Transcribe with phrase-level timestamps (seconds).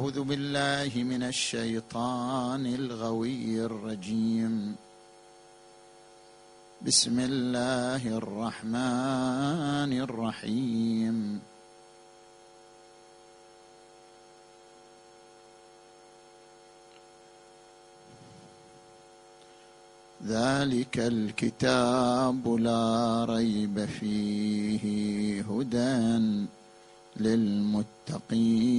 [0.00, 4.76] أعوذ بالله من الشيطان الغوي الرجيم.
[6.86, 11.40] بسم الله الرحمن الرحيم.
[20.26, 24.84] ذلك الكتاب لا ريب فيه
[25.42, 26.59] هدى.
[27.16, 28.70] للمتقين.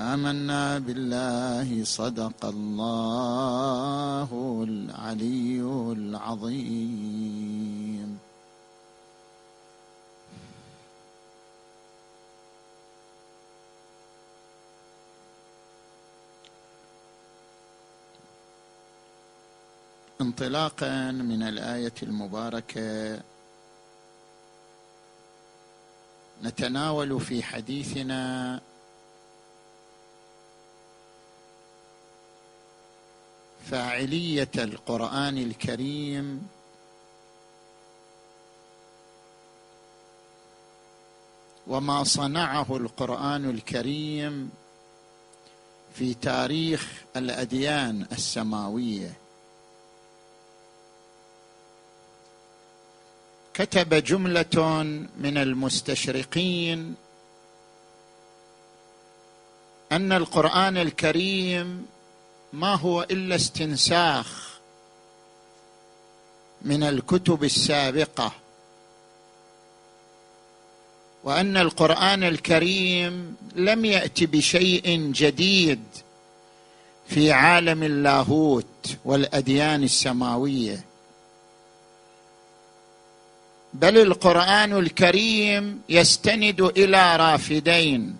[0.00, 4.28] آمنا بالله صدق الله
[4.68, 5.60] العلي
[5.92, 7.20] العظيم.
[20.20, 23.20] انطلاقا من الآية المباركة
[26.42, 28.60] نتناول في حديثنا
[33.70, 36.48] فاعلية القرآن الكريم
[41.66, 44.50] وما صنعه القرآن الكريم
[45.94, 49.19] في تاريخ الأديان السماوية.
[53.54, 54.82] كتب جملة
[55.18, 56.94] من المستشرقين
[59.92, 61.86] أن القرآن الكريم
[62.52, 64.50] ما هو إلا استنساخ
[66.62, 68.32] من الكتب السابقة
[71.24, 75.82] وأن القرآن الكريم لم يأت بشيء جديد
[77.08, 80.84] في عالم اللاهوت والأديان السماوية.
[83.74, 88.16] بل القرآن الكريم يستند إلى رافدين.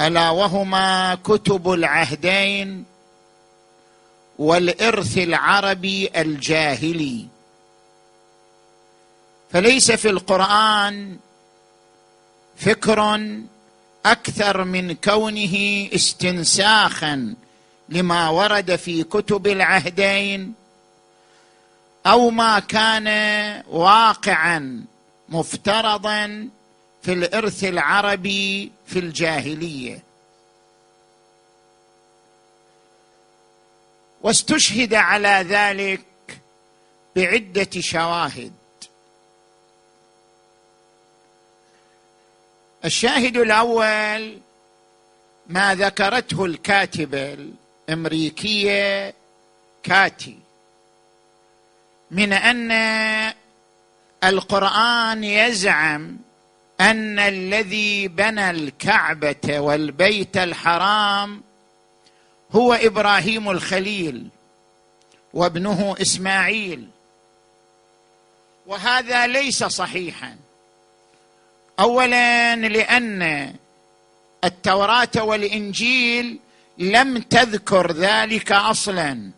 [0.00, 2.84] ألا وهما كتب العهدين
[4.38, 7.26] والإرث العربي الجاهلي.
[9.50, 11.16] فليس في القرآن
[12.56, 13.20] فكر
[14.06, 17.34] أكثر من كونه استنساخا
[17.88, 20.54] لما ورد في كتب العهدين
[22.06, 23.08] أو ما كان
[23.68, 24.84] واقعا
[25.28, 26.48] مفترضا
[27.02, 30.02] في الإرث العربي في الجاهلية.
[34.22, 36.04] واستشهد على ذلك
[37.16, 38.52] بعدة شواهد.
[42.84, 44.38] الشاهد الأول
[45.46, 47.36] ما ذكرته الكاتبه
[47.88, 49.14] الأمريكية
[49.82, 50.45] كاتي.
[52.10, 52.72] من أن
[54.24, 56.16] القرآن يزعم
[56.80, 61.42] أن الذي بنى الكعبة والبيت الحرام
[62.52, 64.28] هو إبراهيم الخليل
[65.34, 66.88] وابنه إسماعيل.
[68.66, 70.36] وهذا ليس صحيحا.
[71.80, 73.54] اولا لأن
[74.44, 76.38] التوراة والإنجيل
[76.78, 79.30] لم تذكر ذلك أصلا.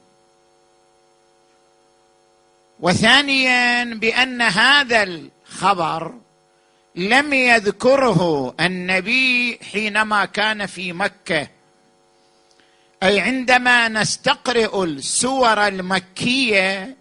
[2.81, 6.15] وثانيا بأن هذا الخبر
[6.95, 11.49] لم يذكره النبي حينما كان في مكة.
[13.03, 16.97] أي عندما نستقرئ السور المكية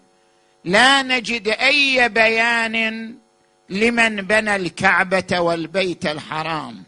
[0.64, 3.14] لا نجد أي بيان
[3.68, 6.82] لمن بنى الكعبة والبيت الحرام.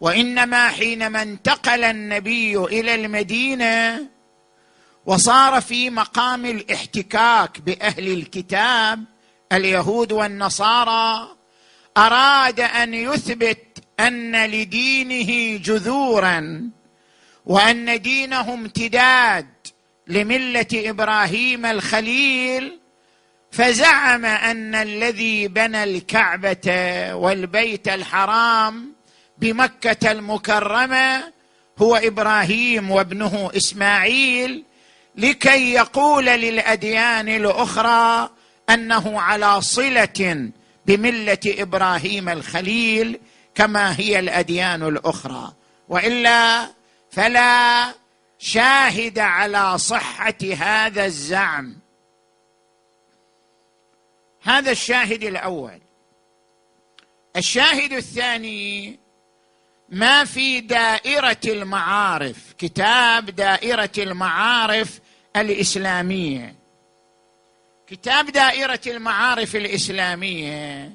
[0.00, 4.06] وإنما حينما انتقل النبي إلى المدينة
[5.10, 9.04] وصار في مقام الاحتكاك بأهل الكتاب
[9.52, 11.28] اليهود والنصارى
[11.96, 16.70] أراد أن يثبت أن لدينه جذورا
[17.46, 19.46] وأن دينه امتداد
[20.06, 22.78] لملة إبراهيم الخليل
[23.50, 26.68] فزعم أن الذي بنى الكعبة
[27.14, 28.92] والبيت الحرام
[29.38, 31.32] بمكة المكرمة
[31.78, 34.64] هو إبراهيم وابنه إسماعيل
[35.14, 38.30] لكي يقول للأديان الأخرى
[38.70, 40.50] أنه على صلة
[40.86, 43.20] بملة إبراهيم الخليل
[43.54, 45.52] كما هي الأديان الأخرى.
[45.88, 46.70] وإلا
[47.10, 47.94] فلا
[48.38, 51.76] شاهد على صحة هذا الزعم.
[54.42, 55.80] هذا الشاهد الأول.
[57.36, 58.98] الشاهد الثاني
[59.90, 62.36] ما في دائرة المعارف.
[62.58, 65.00] كتاب دائرة المعارف
[65.36, 66.54] الإسلامية.
[67.86, 70.92] كتاب دائرة المعارف الإسلامية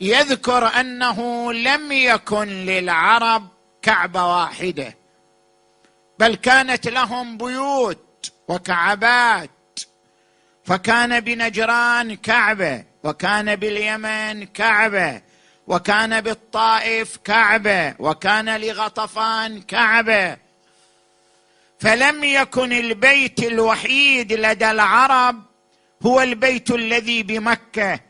[0.00, 3.48] يذكر أنه لم يكن للعرب
[3.82, 4.96] كعبة واحدة
[6.18, 9.50] بل كانت لهم بيوت وكعبات.
[10.64, 15.22] فكان بنجران كعبة وكان باليمن كعبة
[15.66, 20.36] وكان بالطائف كعبة وكان لغطفان كعبة.
[21.78, 25.42] فلم يكن البيت الوحيد لدى العرب
[26.06, 28.00] هو البيت الذي بمكة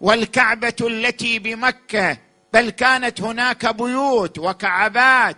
[0.00, 2.18] والكعبة التي بمكة
[2.52, 5.36] بل كانت هناك بيوت وكعبات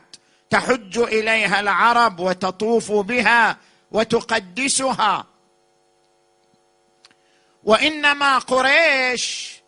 [0.51, 3.57] تحج إليها العرب وتطوف بها
[3.91, 5.27] وتقدسها.
[7.65, 9.60] وإنما قريش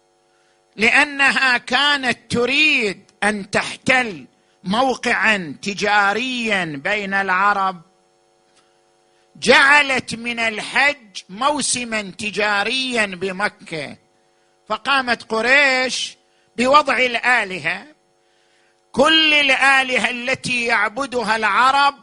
[0.77, 4.27] لأنها كانت تريد أن تحتل
[4.65, 7.83] موقعا تجاريا بين العرب.
[9.37, 13.97] جعلت من الحج موسما تجاريا بمكة.
[14.69, 16.17] فقامت قريش
[16.57, 17.87] بوضع الآلهة.
[18.93, 21.95] كل الآلهة التي يعبدها العرب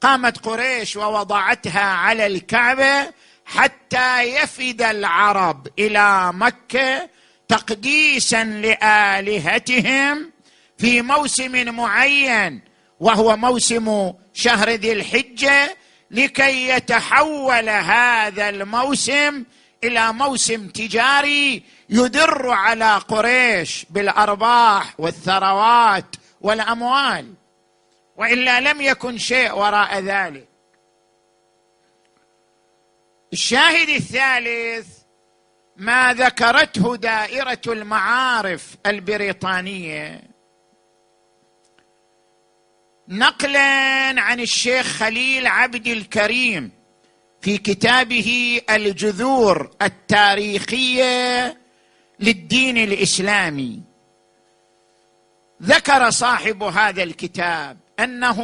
[0.00, 3.12] قامت قريش ووضعتها على الكعبة
[3.46, 7.08] حتى يفد العرب إلى مكة
[7.48, 10.32] تقديسا لآلهتهم
[10.78, 12.60] في موسم معين
[13.00, 15.76] وهو موسم شهر ذي الحجة
[16.10, 19.44] لكي يتحول هذا الموسم
[19.84, 27.34] إلى موسم تجاري يدر على قريش بالأرباح والثروات والأموال.
[28.16, 30.48] وإلا لم يكن شيء وراء ذلك.
[33.32, 34.95] الشاهد الثالث
[35.76, 40.22] ما ذكرته دائرة المعارف البريطانية.
[43.08, 46.72] نقلا عن الشيخ خليل عبد الكريم
[47.40, 51.56] في كتابه الجذور التاريخية
[52.20, 53.82] للدين الإسلامي.
[55.62, 58.42] ذكر صاحب هذا الكتاب أنه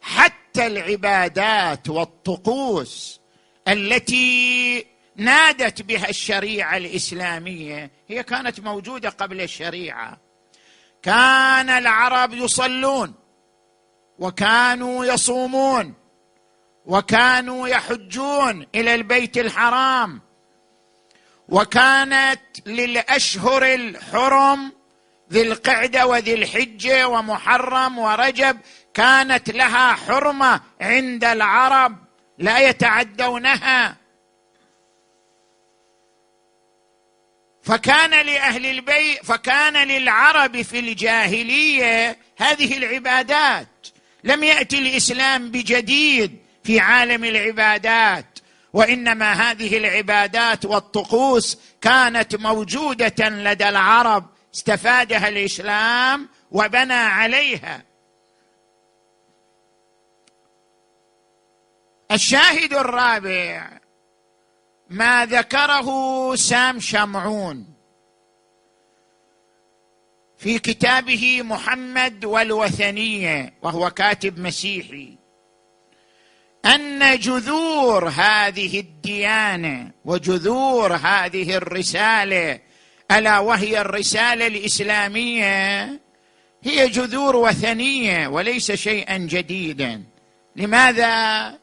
[0.00, 3.20] حتى العبادات والطقوس
[3.68, 4.86] التي
[5.16, 7.90] نادت بها الشريعة الإسلامية.
[8.08, 10.20] هي كانت موجودة قبل الشريعة.
[11.02, 13.14] كان العرب يصلون
[14.18, 15.94] وكانوا يصومون
[16.86, 20.20] وكانوا يحجون إلى البيت الحرام.
[21.48, 24.72] وكانت للأشهر الحرم
[25.32, 28.58] ذي القعدة وذي الحجة ومحرم ورجب
[28.94, 31.96] كانت لها حرمة عند العرب
[32.38, 34.01] لا يتعدونها.
[37.62, 43.86] فكان لأهل البيت فكان للعرب في الجاهلية هذه العبادات.
[44.24, 48.38] لم يأتي الإسلام بجديد في عالم العبادات
[48.72, 54.26] وإنما هذه العبادات والطقوس كانت موجودة لدى العرب.
[54.54, 57.82] استفادها الإسلام وبنى عليها.
[62.12, 63.81] الشاهد الرابع
[64.92, 65.88] ما ذكره
[66.34, 67.72] سام شمعون.
[70.38, 75.16] في كتابه محمد والوثنية وهو كاتب مسيحي
[76.64, 82.60] أن جذور هذه الديانة وجذور هذه الرسالة
[83.10, 85.82] ألا وهي الرسالة الإسلامية
[86.62, 90.02] هي جذور وثنية وليس شيئا جديدا.
[90.56, 91.61] لماذا؟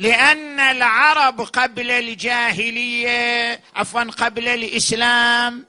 [0.00, 5.66] لأن العرب قبل الجاهلية عفوا قبل الإسلام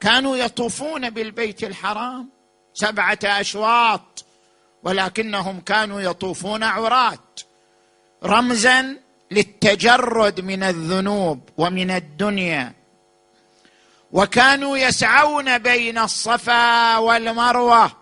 [0.00, 2.30] كانوا يطوفون بالبيت الحرام
[2.74, 4.24] سبعة أشواط
[4.82, 7.40] ولكنهم كانوا يطوفون عرات
[8.24, 8.96] رمزا
[9.30, 12.72] للتجرد من الذنوب ومن الدنيا.
[14.12, 17.92] وكانوا يسعون بين الصفا والمروة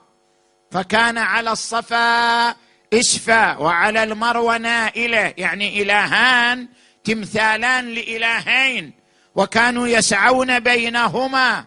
[0.71, 2.66] فكان على الصفا
[2.97, 6.69] اسفا وعلى المروة نائلة يعني إلهان
[7.05, 8.93] تمثالان لإلهين
[9.35, 11.65] وكانوا يسعون بينهما.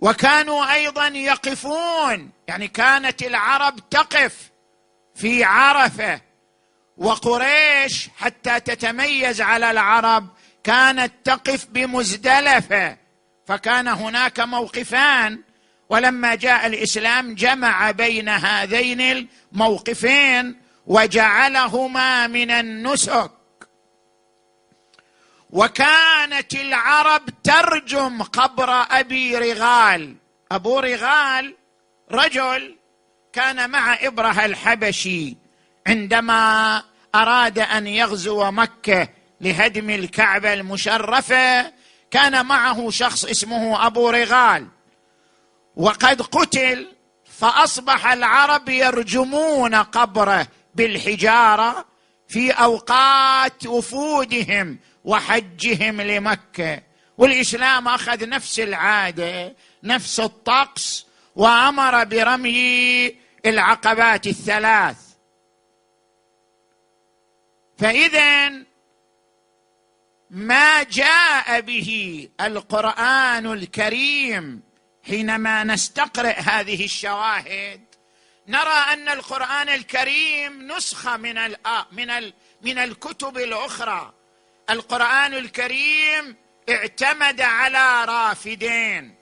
[0.00, 4.50] وكانوا أيضا يقفون يعني كانت العرب تقف
[5.14, 6.20] في عرفة.
[6.96, 10.28] وقريش حتى تتميز على العرب
[10.64, 12.96] كانت تقف بمزدلفة.
[13.46, 15.42] فكان هناك موقفان.
[15.88, 23.30] ولما جاء الإسلام جمع بين هذين الموقفين وجعلهما من النسك.
[25.50, 30.16] وكانت العرب ترجم قبر أبي رغال.
[30.52, 31.54] أبو رغال
[32.12, 32.76] رجل
[33.32, 35.36] كان مع إبره الحبشي.
[35.86, 36.82] عندما
[37.14, 39.08] أراد أن يغزو مكة
[39.40, 41.72] لهدم الكعبة المشرفة
[42.10, 44.66] كان معه شخص اسمه أبو رغال.
[45.78, 46.86] وقد قتل
[47.24, 51.84] فأصبح العرب يرجمون قبره بالحجارة
[52.28, 56.82] في أوقات وفودهم وحجهم لمكة.
[57.18, 61.06] والإسلام أخذ نفس العادة نفس الطقس
[61.36, 63.14] وأمر برمي
[63.46, 64.96] العقبات الثلاث.
[67.78, 68.48] فاذا
[70.30, 74.67] ما جاء به القرآن الكريم
[75.08, 77.80] حينما نستقرئ هذه الشواهد
[78.48, 81.54] نرى أن القرآن الكريم نسخة من
[81.92, 84.12] من من الكتب الأخرى.
[84.70, 86.36] القرآن الكريم
[86.68, 89.14] اعتمد على رافدين.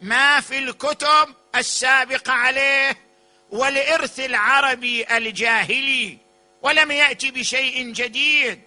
[0.00, 2.96] ما في الكتب السابقه عليه
[3.50, 6.18] والإرث العربي الجاهلي
[6.62, 8.60] ولم يأتي بشيء جديد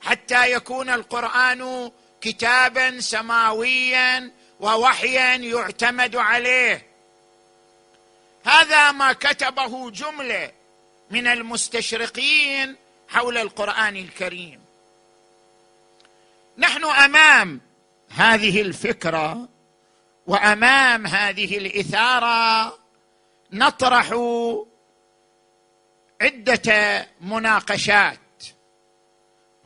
[0.00, 6.86] حتى يكون القرآن كتابا سماويا ووحيا يعتمد عليه.
[8.44, 10.52] هذا ما كتبه جملة
[11.10, 12.76] من المستشرقين
[13.08, 14.64] حول القرآن الكريم.
[16.58, 17.60] نحن أمام
[18.10, 19.48] هذه الفكرة
[20.26, 22.78] وأمام هذه الإثارة
[23.52, 24.10] نطرح
[26.20, 28.18] عدة مناقشات.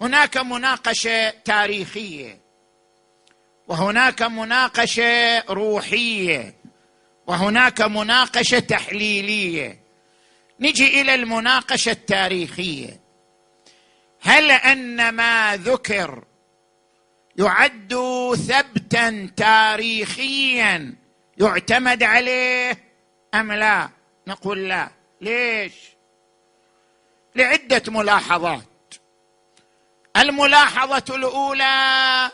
[0.00, 2.39] هناك مناقشة تاريخية.
[3.70, 6.54] وهناك مناقشة روحية
[7.26, 9.80] وهناك مناقشة تحليلية.
[10.60, 13.00] نجي إلى المناقشة التاريخية.
[14.20, 16.24] هل أن ما ذكر
[17.36, 17.94] يعد
[18.48, 20.94] ثبتا تاريخيا
[21.38, 22.78] يعتمد عليه
[23.34, 23.90] أم لا؟
[24.26, 24.90] نقول لا.
[25.20, 25.74] ليش؟
[27.36, 28.94] لعدة ملاحظات.
[30.16, 32.30] الملاحظة الأولى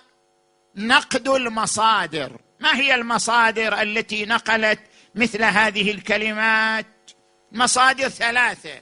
[0.76, 2.40] نقد المصادر.
[2.60, 4.80] ما هي المصادر التي نقلت
[5.14, 6.86] مثل هذه الكلمات؟
[7.52, 8.80] مصادر ثلاثة.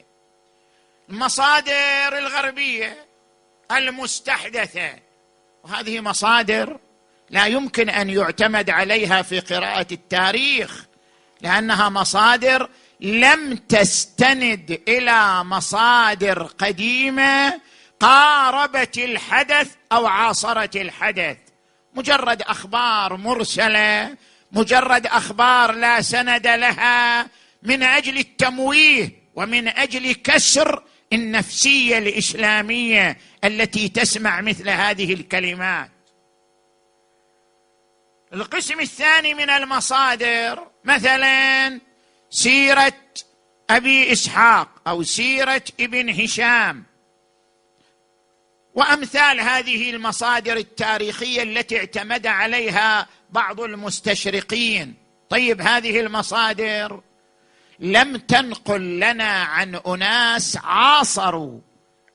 [1.11, 3.07] المصادر الغربية
[3.73, 4.91] المستحدثة.
[5.65, 6.79] وهذه مصادر
[7.31, 10.85] لا يمكن أن يعتمد عليها في قراءة التاريخ
[11.41, 12.69] لأنها مصادر
[13.01, 17.61] لم تستند إلى مصادر قديمة
[18.01, 21.37] قاربت الحدث أو عاصرت الحدث.
[21.95, 24.17] مجرد أخبار مرسلة
[24.53, 27.27] مجرد أخبار لا سند لها
[27.63, 30.83] من أجل التمويه ومن أجل كسر
[31.13, 35.91] النفسية الإسلامية التي تسمع مثل هذه الكلمات.
[38.35, 41.81] القسم الثاني من المصادر مثلا
[42.31, 42.93] سيرة
[43.71, 46.85] أبي إسحاق أو سيرة ابن هشام.
[48.75, 54.95] وأمثال هذه المصادر التاريخية التي اعتمد عليها بعض المستشرقين.
[55.31, 57.01] طيب هذه المصادر
[57.79, 61.61] لم تنقل لنا عن أناس عاصروا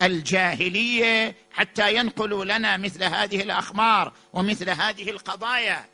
[0.01, 5.85] الجاهلية حتى ينقلوا لنا مثل هذه الاخبار ومثل هذه القضايا.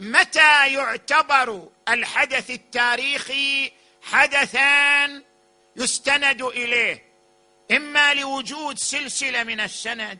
[0.00, 3.72] متى يعتبر الحدث التاريخي
[4.02, 5.22] حدثا
[5.76, 7.11] يستند إليه؟
[7.76, 10.18] إما لوجود سلسلة من السند.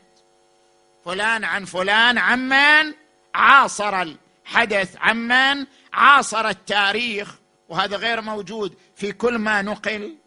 [1.05, 2.93] فلان عن فلان عمن
[3.35, 7.35] عاصر الحدث عمن عاصر التاريخ.
[7.69, 10.17] وهذا غير موجود في كل ما نقل.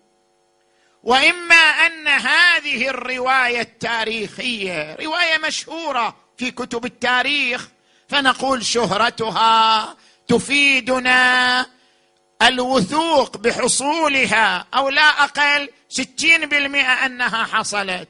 [1.03, 7.69] وإما أن هذه الرواية التاريخية رواية مشهورة في كتب التاريخ
[8.09, 9.97] فنقول شهرتها
[10.29, 11.67] تفيدنا
[12.43, 18.09] الوثوق بحصولها أو لا أقل ستين بالمئة أنها حصلت.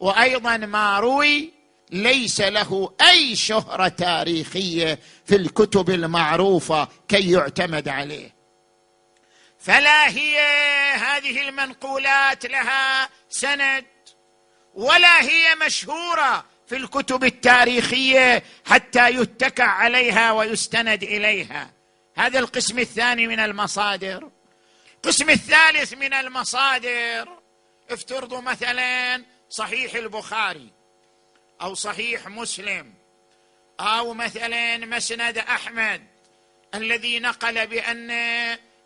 [0.00, 1.52] وأيضا ما روي
[1.90, 8.34] ليس له أي شهرة تاريخية في الكتب المعروفة كي يعتمد عليه.
[9.58, 10.38] فلا هي
[10.94, 13.84] هذه المنقولات لها سند
[14.74, 21.70] ولا هي مشهورة في الكتب التاريخية حتى يتكع عليها ويستند إليها.
[22.16, 24.30] هذا القسم الثاني من المصادر.
[25.04, 27.38] القسم الثالث من المصادر
[27.90, 30.70] افترضوا مثلا صحيح البخاري
[31.62, 32.94] أو صحيح مسلم
[33.80, 36.06] أو مثلا مسند أحمد
[36.74, 38.08] الذي نقل بأن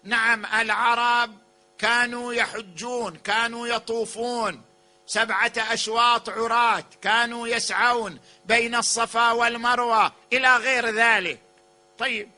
[0.04, 1.38] نعم العرب
[1.78, 4.62] كانوا يحجون كانوا يطوفون
[5.06, 11.40] سبعة أشواط عراة كانوا يسعون بين الصفا والمروة إلى غير ذلك.
[11.98, 12.30] طيب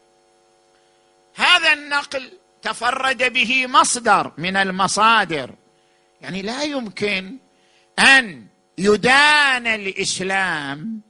[1.35, 5.55] هذا النقل تفرد به مصدر من المصادر.
[6.21, 7.37] يعني لا يمكن
[7.99, 8.47] أن
[8.79, 11.01] يدان الإسلام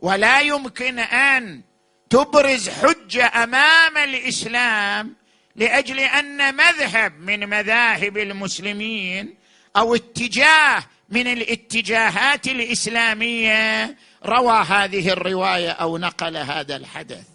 [0.00, 1.62] ولا يمكن أن
[2.10, 5.14] تبرز حجة أمام الإسلام
[5.56, 9.34] لأجل أن مذهب من مذاهب المسلمين
[9.76, 13.96] أو اتجاه من الاتجاهات الإسلامية.
[14.24, 17.26] روى هذه الرواية أو نقل هذا الحدث.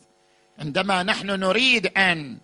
[0.60, 2.38] عندما نحن نريد أن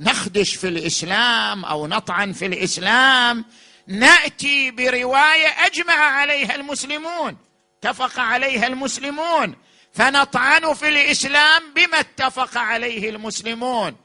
[0.00, 3.44] نخدش في الإسلام أو نطعن في الإسلام
[3.86, 7.36] نأتي برواية أجمع عليها المسلمون
[7.78, 9.54] اتفق عليها المسلمون
[9.92, 13.96] فنطعن في الإسلام بما اتفق عليه المسلمون.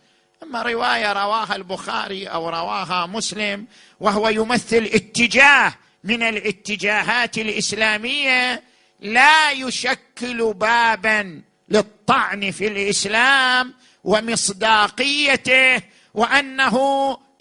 [0.43, 3.67] أما رواية رواها البخاري أو رواها مسلم
[3.99, 8.63] وهو يمثل اتجاه من الاتجاهات الإسلامية
[8.99, 15.81] لا يشكل بابا للطعن في الإسلام ومصداقيته
[16.13, 16.77] وأنه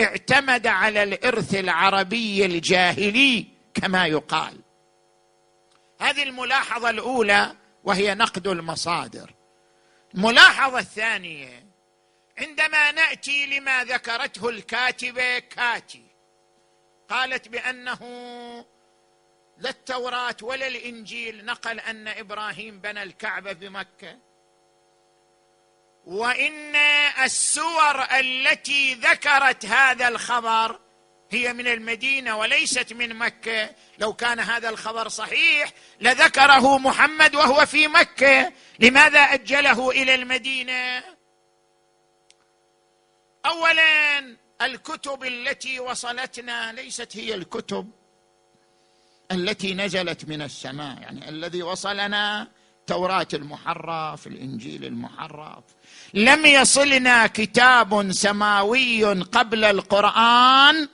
[0.01, 4.61] اعتمد على الإرث العربي الجاهلي كما يقال.
[6.01, 9.35] هذه الملاحظة الأولى وهي نقد المصادر.
[10.15, 11.67] الملاحظه الثانية
[12.39, 16.07] عندما نأتي لما ذكرته الكاتبة كاتي
[17.09, 18.01] قالت بأنه
[19.59, 24.19] لا التوراة ولا الإنجيل نقل أن إبراهيم بنى الكعبة بمكة.
[26.05, 26.77] وإن
[27.25, 30.81] السور التي ذكرت هذا الخبر
[31.31, 33.71] هي من المدينة وليست من مكة.
[33.99, 38.53] لو كان هذا الخبر صحيح لذكره محمد وهو في مكة.
[38.79, 41.05] لماذا أجله إلى المدينة؟
[43.47, 48.06] اولا الكتب التي وصلتنا ليست هي الكتب.
[49.33, 52.49] التي نزلت من السماء يعني الذي وصلنا
[52.81, 55.65] التوراه المحرف الإنجيل المحرف.
[56.15, 60.89] لم يصلنا كتاب سماوي قبل القرآن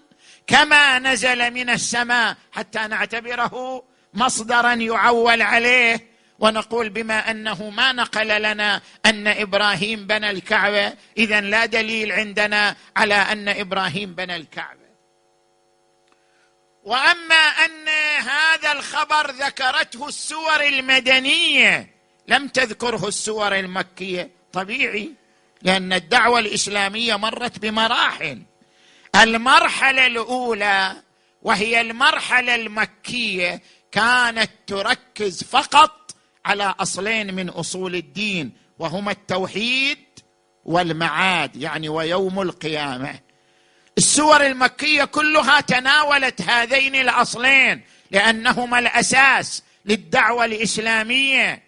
[0.47, 6.12] كما نزل من السماء حتى نعتبره مصدرا يعول عليه.
[6.38, 13.14] ونقول بما أنه ما نقل لنا أن إبراهيم بنى الكعبة اذا لا دليل عندنا على
[13.14, 14.82] أن إبراهيم بنى الكعبة.
[16.85, 21.95] وأما أن هذا الخبر ذكرته السور المدنية
[22.29, 24.31] لم تذكره السور المكية.
[24.53, 25.12] طبيعي
[25.62, 28.42] لأن الدعوة الإسلامية مرت بمراحل.
[29.16, 31.03] المرحلة الأولى
[31.42, 36.14] وهي المرحلة المكية كانت تركز فقط
[36.45, 39.99] على أصلين من أصول الدين وهما التوحيد
[40.64, 43.21] والمعاد يعني ويوم القيامة.
[43.99, 51.63] السور المكية كلها تناولت هذين الأصلين لأنهما الأساس للدعوة الإسلامية.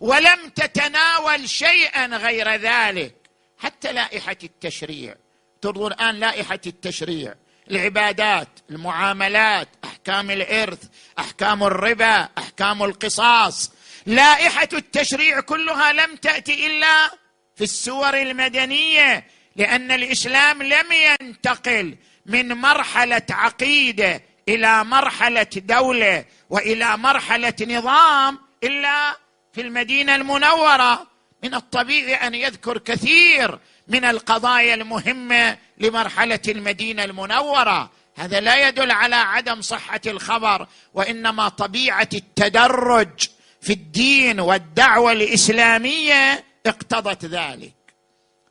[0.00, 3.14] ولم تتناول شيئا غير ذلك
[3.58, 5.14] حتى لائحة التشريع.
[5.62, 7.34] تنظر الآن لائحة التشريع
[7.70, 10.82] العبادات المعاملات أحكام الإرث
[11.18, 13.72] أحكام الربا أحكام القصاص.
[14.06, 17.10] لائحة التشريع كلها لم تأتي إلا
[17.56, 19.26] في السور المدنية
[19.58, 29.16] لأن الإسلام لم ينتقل من مرحلة عقيدة إلى مرحلة دولة وإلى مرحلة نظام إلا
[29.52, 31.06] في المدينة المنورة.
[31.42, 37.90] من الطبيعي أن يذكر كثير من القضايا المهمة لمرحلة المدينة المنورة.
[38.16, 43.28] هذا لا يدل على عدم صحة الخبر وإنما طبيعة التدرج
[43.60, 47.74] في الدين والدعوة الإسلامية اقتضت ذلك.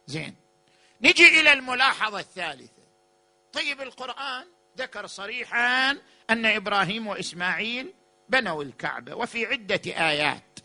[0.07, 0.36] زين.
[1.01, 2.71] نجي إلى الملاحظة الثالثة.
[3.53, 4.45] طيب القرآن
[4.77, 5.91] ذكر صريحا
[6.29, 7.93] أن إبراهيم وإسماعيل
[8.29, 10.59] بنوا الكعبة وفي عدة آيات.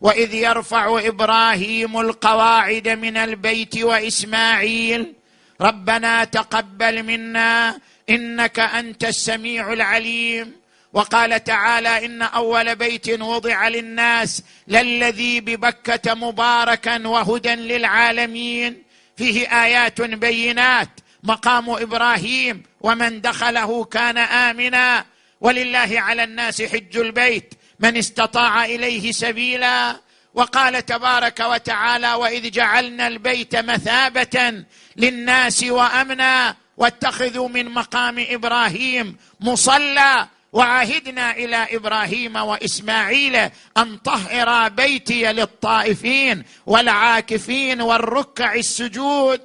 [0.00, 5.14] وإذ يرفع إبراهيم القواعد من البيت وإسماعيل
[5.60, 10.64] ربنا تقبل منا إنك أنت السميع العليم.
[10.92, 18.83] وقال تعالى إن أول بيت وضع للناس للذي ببكة مباركا وهدى للعالمين.
[19.16, 20.88] فيه آيات بينات.
[21.22, 25.04] مقام إبراهيم ومن دخله كان آمنا.
[25.40, 27.54] ولله على الناس حج البيت.
[27.80, 30.00] من استطاع إليه سبيلا.
[30.34, 34.64] وقال تبارك وتعالى وإذ جعلنا البيت مثابة
[34.96, 40.28] للناس وأمنا واتخذوا من مقام إبراهيم مصلى.
[40.54, 43.36] وعهدنا إلى إبراهيم وإسماعيل
[43.76, 49.40] أن طهرا بيتي للطائفين والعاكفين والركع السجود.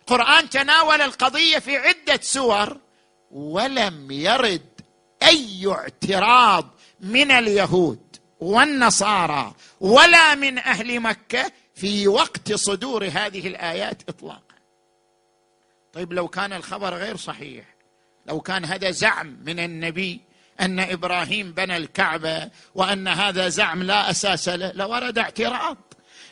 [0.00, 2.76] القرآن تناول القضية في عدة سور
[3.30, 4.80] ولم يرد
[5.22, 14.54] أي اعتراض من اليهود والنصارى ولا من أهل مكة في وقت صدور هذه الآيات اطلاقا.
[15.92, 17.64] طيب لو كان الخبر غير صحيح
[18.26, 20.29] لو كان هذا زعم من النبي
[20.60, 24.72] أن إبراهيم بنى الكعبة وأن هذا زعم لا أساس له.
[24.74, 25.76] لورد اعتراض.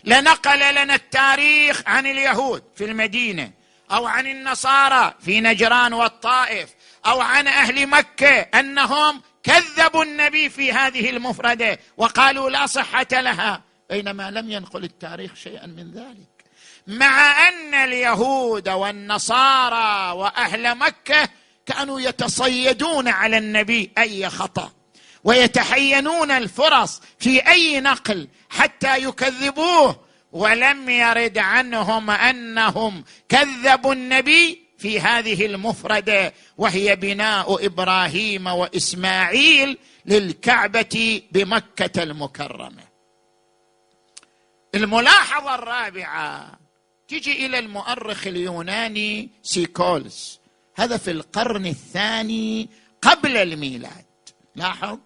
[0.05, 3.51] لنقل لنا التاريخ عن اليهود في المدينة
[3.91, 6.69] أو عن النصارى في نجران والطائف
[7.07, 13.63] أو عن أهل مكة أنهم كذبوا النبي في هذه المفردة وقالوا لا صحة لها.
[13.91, 16.39] بينما لم ينقل التاريخ شيئا من ذلك.
[16.87, 21.29] مع أن اليهود والنصارى وأهل مكة
[21.69, 24.73] كانوا يتصيدون على النبي أي خطأ
[25.25, 30.01] ويتحينون الفرص في أي نقل حتى يكذبوه
[30.33, 42.03] ولم يرد عنهم أنهم كذبوا النبي في هذه المفردة وهي بناء إبراهيم وإسماعيل للكعبة بمكة
[42.03, 42.89] المكرمة.
[44.75, 46.59] الملاحظة الرابعة
[47.09, 50.38] تجي إلى المؤرخ اليوناني سيكولس.
[50.79, 52.69] هذا في القرن الثاني
[53.03, 54.05] قبل الميلاد.
[54.57, 54.99] لاحظ؟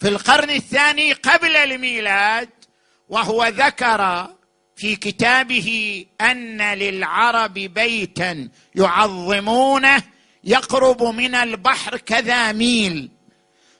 [0.00, 2.48] في القرن الثاني قبل الميلاد
[3.08, 4.28] وهو ذكر
[4.76, 10.02] في كتابه أن للعرب بيتا يعظمونه
[10.44, 13.10] يقرب من البحر كذا ميل.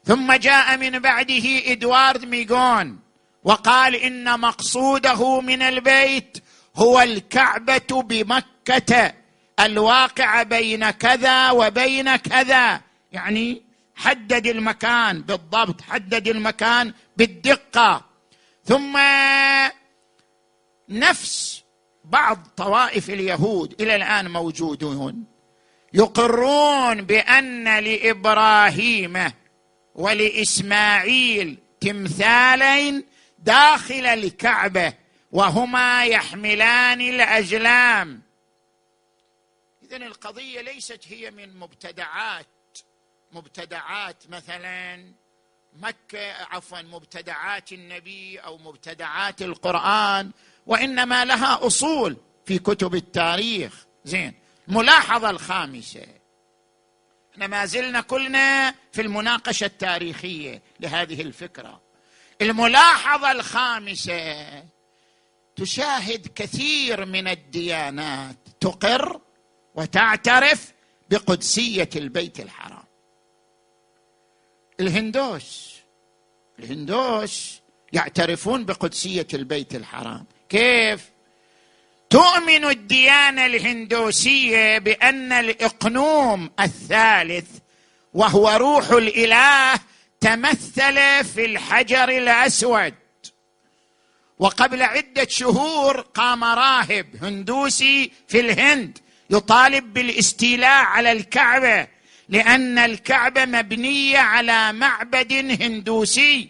[0.05, 3.01] ثم جاء من بعده إدوارد جيبون
[3.45, 6.39] وقال إن مقصوده من البيت
[6.77, 9.24] هو الكعبة بمكة.
[9.61, 12.81] الواقعه بين كذا وبين كذا.
[13.13, 13.63] يعني
[13.95, 18.05] حدد المكان بالضبط حدد المكان بالدقة.
[18.65, 18.99] ثم
[20.89, 21.63] نفس
[22.05, 25.25] بعض طوائف اليهود إلى الآن موجودون
[25.95, 29.33] يقرون بأن لإبراهيم
[29.95, 33.05] ولإسماعيل تمثالين
[33.39, 34.93] داخل الكعبة
[35.33, 38.23] وهما يحملان الأجلام.
[39.95, 42.47] اذا القضية ليست هي من مبتدعات.
[43.33, 45.13] مبتدعات مثلا
[45.73, 50.31] مكة عفوا مبتدعات النبي أو مبتدعات القرآن
[50.67, 53.87] وإنما لها أصول في كتب التاريخ.
[54.05, 54.35] زين
[54.69, 56.07] الملاحظه الخامسة.
[57.33, 61.81] إحنا ما زلنا كلنا في المناقشة التاريخية لهذه الفكرة.
[62.43, 64.45] الملاحظة الخامسة
[65.57, 69.21] تشاهد كثير من الديانات تقر
[69.75, 70.73] وتعترف
[71.11, 72.85] بقدسية البيت الحرام.
[74.81, 75.75] الهندوس
[76.59, 77.61] الهندوس
[77.93, 80.27] يعترفون بقدسية البيت الحرام.
[80.49, 81.11] كيف؟
[82.11, 87.51] تؤمن الديانة الهندوسية بأن الإقنوم الثالث
[88.15, 89.81] وهو روح الإله
[90.21, 92.95] تمثل في الحجر الأسود.
[94.39, 98.99] وقبل عدة شهور قام راهب هندوسي في الهند.
[99.31, 101.87] يطالب بالاستيلاء على الكعبة
[102.29, 105.33] لأن الكعبة مبنية على معبد
[105.63, 106.49] هندوسي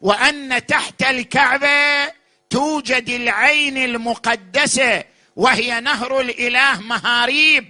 [0.00, 2.12] وأن تحت الكعبة
[2.50, 5.04] توجد العين المقدسة
[5.36, 7.68] وهي نهر الإله مهاريب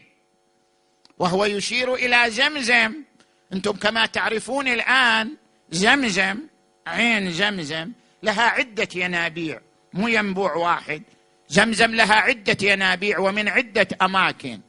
[1.19, 2.95] وهو يشير إلى زمزم.
[3.53, 5.37] أنتم كما تعرفون الآن
[5.71, 6.39] زمزم
[6.87, 9.61] عين زمزم لها عدة ينابيع
[9.93, 11.03] مو ينبوع واحد.
[11.51, 14.61] زمزم لها عدة ينابيع ومن عدة أماكن.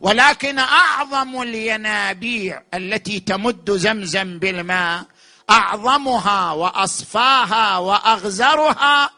[0.00, 5.04] ولكن أعظم الينابيع التي تمد زمزم بالماء
[5.50, 9.10] أعظمها وأصفاها وأغزرها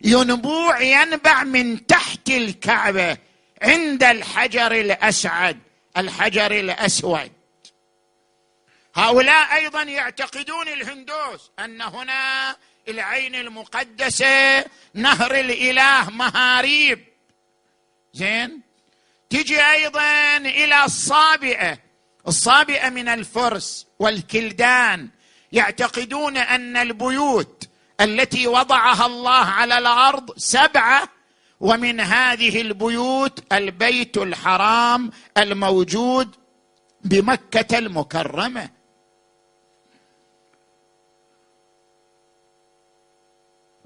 [0.00, 3.16] ينبوع ينبع من تحت الكعبة
[3.62, 5.58] عند الحجر الأسعد
[5.96, 7.32] الحجر الأسود.
[8.94, 12.56] هؤلاء أيضا يعتقدون الهندوس أن هنا
[12.88, 17.04] العين المقدسة نهر الإله مهاريب.
[18.12, 18.60] زين؟
[19.30, 21.78] تجي أيضا إلى الصابئة.
[22.28, 25.08] الصابئة من الفرس والكلدان.
[25.52, 27.68] يعتقدون أن البيوت
[28.00, 31.08] التي وضعها الله على الأرض سبعة
[31.60, 36.36] ومن هذه البيوت البيت الحرام الموجود
[37.04, 38.75] بمكة المكرمة.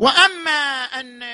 [0.00, 1.24] وأما أن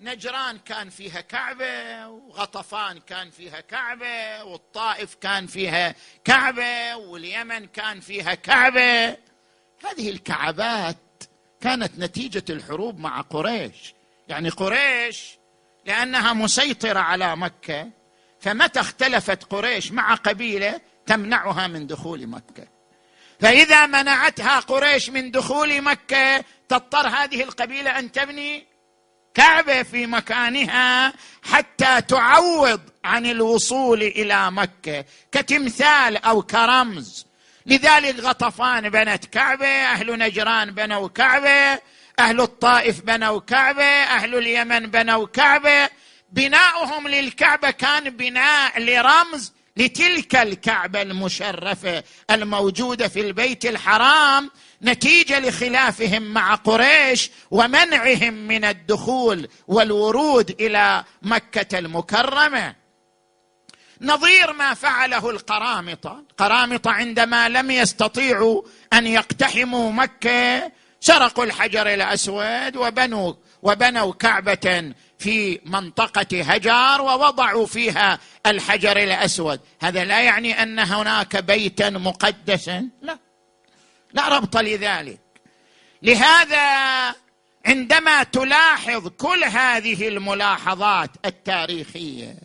[0.00, 5.94] نجران كان فيها كعبة وغطفان كان فيها كعبة والطائف كان فيها
[6.24, 9.08] كعبة واليمن كان فيها كعبة
[9.84, 10.96] هذه الكعبات
[11.60, 13.94] كانت نتيجة الحروب مع قريش.
[14.28, 15.38] يعني قريش
[15.86, 17.90] لأنها مسيطرة على مكة
[18.40, 22.79] فمتى اختلفت قريش مع قبيلة تمنعها من دخول مكة؟
[23.40, 28.66] فإذا منعتها قريش من دخول مكة تضطر هذه القبيلة أن تبني
[29.34, 37.26] كعبة في مكانها حتى تعوض عن الوصول إلى مكة كتمثال أو كرمز.
[37.66, 41.80] لذلك غطفان بنت كعبة أهل نجران بنوا كعبة
[42.18, 45.90] أهل الطائف بنوا كعبة أهل اليمن بنوا كعبة.
[46.32, 54.50] بناؤهم للكعبة كان بناء لرمز لتلك الكعبة المشرفة الموجودة في البيت الحرام
[54.82, 62.74] نتيجة لخلافهم مع قريش ومنعهم من الدخول والورود إلى مكة المكرمة.
[64.00, 66.24] نظير ما فعله القرامطة.
[66.30, 76.42] القرامطة عندما لم يستطيعوا أن يقتحموا مكة سرقوا الحجر الأسود وبنوا وبنوا كعبة في منطقة
[76.42, 79.60] هجار ووضعوا فيها الحجر الأسود.
[79.82, 82.88] هذا لا يعني أن هناك بيتا مقدسا.
[83.02, 83.18] لا.
[84.12, 85.20] لا ربط لذلك.
[86.02, 86.60] لهذا
[87.66, 92.36] عندما تلاحظ كل هذه الملاحظات التاريخية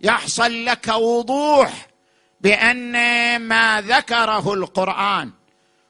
[0.00, 1.86] يحصل لك وضوح
[2.40, 2.92] بأن
[3.38, 5.30] ما ذكره القرآن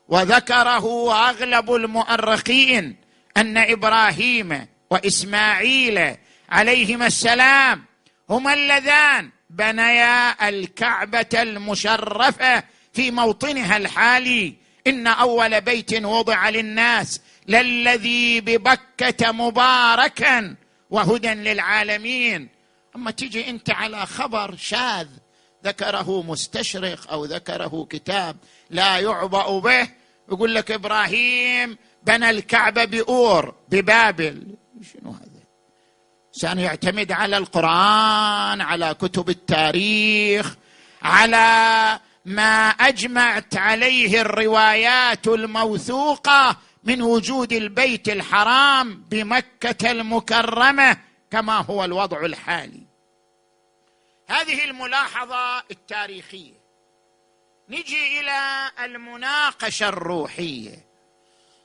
[0.08, 2.96] وذكره أغلب المؤرخين
[3.36, 6.16] أن إبراهيم وإسماعيل
[6.49, 7.85] عليهما السلام
[8.31, 14.55] هما اللذان بنيا الكعبة المشرفة في موطنها الحالي.
[14.87, 20.57] إن أول بيت وضع للناس للذي ببكة مباركا
[20.90, 22.49] وهدى للعالمين.
[22.96, 25.09] أما تجي أنت على خبر شاذ
[25.64, 28.37] ذكره مستشرق أو ذكره كتاب
[28.70, 29.88] لا يعبأ به
[30.29, 34.57] يقول لك إبراهيم بنى الكعبة بأور ببابل.
[34.82, 35.46] شنو هذا؟
[36.34, 40.56] انسان يعتمد على القرآن على كتب التاريخ
[41.02, 50.96] على ما أجمعت عليه الروايات الموثوقة من وجود البيت الحرام بمكة المكرمة
[51.30, 52.86] كما هو الوضع الحالي.
[54.28, 56.54] هذه الملاحظة التاريخية.
[57.68, 60.86] نجي إلى المناقشة الروحية.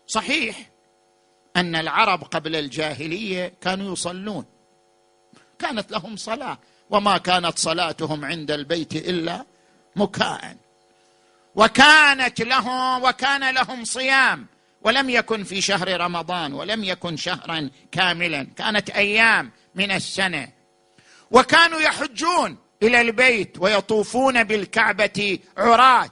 [0.07, 0.57] صحيح
[1.55, 4.45] أن العرب قبل الجاهلية كانوا يصلون.
[5.59, 6.57] كانت لهم صلاة
[6.89, 9.45] وما كانت صلاتهم عند البيت إلا
[9.95, 10.57] مكاء.
[11.55, 14.47] وكانت لهم وكان لهم صيام
[14.81, 18.47] ولم يكن في شهر رمضان ولم يكن شهرا كاملا.
[18.57, 20.49] كانت أيام من السنة.
[21.31, 26.09] وكانوا يحجون إلى البيت ويطوفون بالكعبة عراة.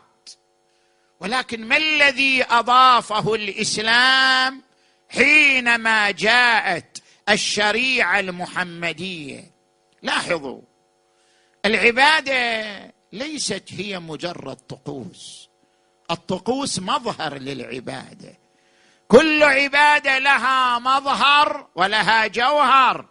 [1.20, 4.69] ولكن ما الذي أضافه الإسلام
[5.10, 9.52] حينما جاءت الشريعة المحمدية.
[10.02, 10.62] لاحظوا
[11.66, 15.50] العبادة ليست هي مجرد طقوس.
[16.12, 18.38] الطقوس مظهر للعبادة.
[19.08, 23.06] كل عبادة لها مظهر ولها جوهر.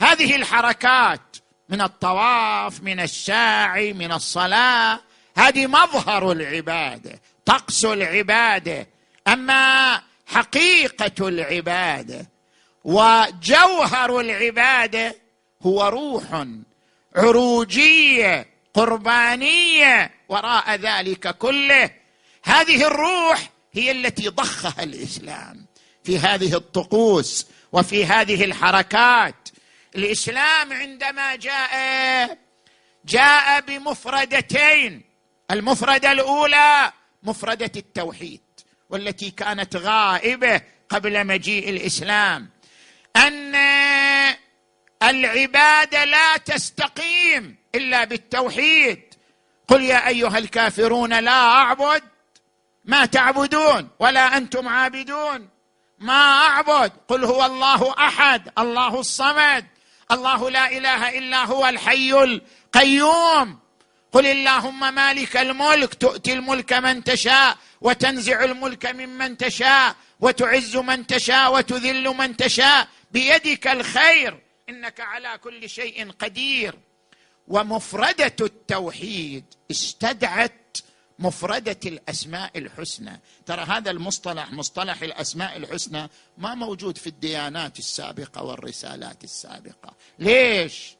[0.00, 1.36] هذه الحركات
[1.68, 5.00] من الطواف من الساعي من الصلاة
[5.36, 8.88] هذه مظهر العبادة طقس العبادة.
[9.28, 10.02] أما
[10.34, 12.26] حقيقة العباده
[12.84, 15.16] وجوهر العباده
[15.62, 16.46] هو روح
[17.16, 21.90] عروجية قربانية وراء ذلك كله.
[22.44, 25.66] هذه الروح هي التي ضخها الإسلام
[26.04, 29.48] في هذه الطقوس وفي هذه الحركات.
[29.96, 32.38] الإسلام عندما جاء
[33.04, 35.02] جاء بمفردتين
[35.50, 36.92] المفردة الأولى
[37.22, 38.43] مفردة التوحيد.
[38.94, 42.50] والتي كانت غائبة قبل مجيء الإسلام
[43.16, 43.54] أن
[45.02, 49.14] العباده لا تستقيم إلا بالتوحيد.
[49.68, 52.02] قل يا أيها الكافرون لا أعبد
[52.84, 55.48] ما تعبدون ولا أنتم عابدون.
[55.98, 56.92] ما أعبد.
[57.08, 59.66] قل هو الله أحد الله الصمد
[60.10, 63.58] الله لا إله إلا هو الحي القيوم.
[64.12, 67.56] قل اللهم مالك الملك تؤتي الملك من تشاء.
[67.84, 72.88] وتنزع الملك ممن تشاء وتعز من تشاء وتذل من تشاء.
[73.10, 74.40] بيدك الخير.
[74.68, 76.74] إنك على كل شيء قدير.
[77.48, 80.76] ومفردة التوحيد استدعت
[81.18, 83.20] مفردة الأسماء الحسنى.
[83.46, 89.94] ترى هذا المصطلح مصطلح الأسماء الحسنى ما موجود في الديانات السابقة والرسالات السابقة.
[90.18, 90.96] ليش؟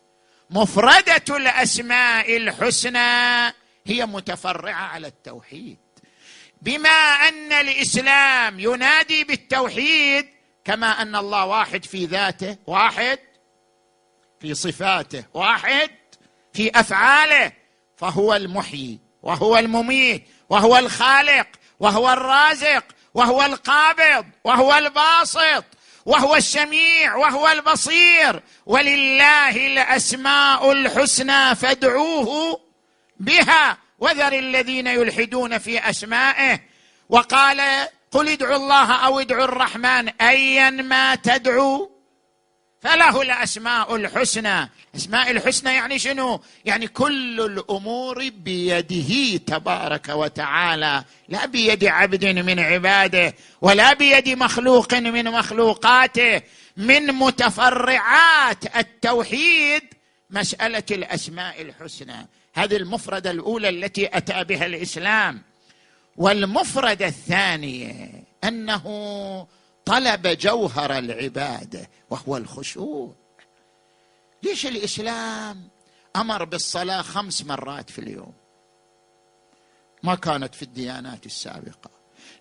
[0.50, 3.46] مفردة الأسماء الحسنى
[3.86, 5.83] هي متفرعة على التوحيد.
[6.64, 10.28] بما أن الإسلام ينادي بالتوحيد
[10.64, 13.18] كما أن الله واحد في ذاته واحد
[14.40, 15.90] في صفاته واحد
[16.52, 17.52] في أفعاله
[17.96, 21.46] فهو المحيي وهو المميت وهو الخالق
[21.80, 25.64] وهو الرازق وهو القابض وهو الباسط
[26.06, 28.42] وهو السميع وهو البصير.
[28.66, 32.60] ولله الأسماء الحسنى فادعوه
[33.20, 33.78] بها.
[33.98, 36.60] وذر الذين يلحدون في أسمائه
[37.08, 41.90] وقال قل ادعوا الله أو ادعوا الرحمن ايا ما تدعو
[42.84, 44.70] فله الأسماء الحسنى.
[44.96, 51.04] أسماء الحسنى يعني شنو؟ يعني كل الأمور بيده تبارك وتعالى.
[51.28, 56.42] لا بيد عبد من عباده ولا بيد مخلوق من مخلوقاته.
[56.76, 59.82] من متفرعات التوحيد
[60.30, 62.28] مسألة الأسماء الحسنى.
[62.54, 65.42] هذه المفردة الأولى التي أتى بها الإسلام.
[66.16, 68.84] والمفردة الثانية أنه
[69.84, 73.14] طلب جوهر العبادة وهو الخشوع.
[74.42, 75.68] ليش الإسلام
[76.16, 78.32] أمر بالصلاة خمس مرات في اليوم؟
[80.02, 81.90] ما كانت في الديانات السابقة.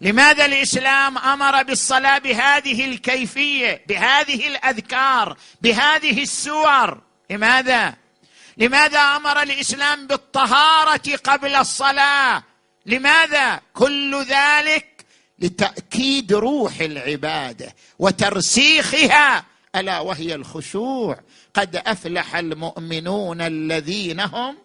[0.01, 7.95] لماذا الإسلام أمر بالصلاة بهذه الكيفية بهذه الأذكار بهذه السور؟ لماذا؟
[8.57, 12.43] لماذا أمر الإسلام بالطهارة قبل الصلاة؟
[12.85, 15.05] لماذا؟ كل ذلك
[15.39, 19.45] لتأكيد روح العبادة وترسيخها.
[19.75, 21.19] ألا وهي الخشوع.
[21.53, 24.57] قد أفلح المؤمنون الذين هم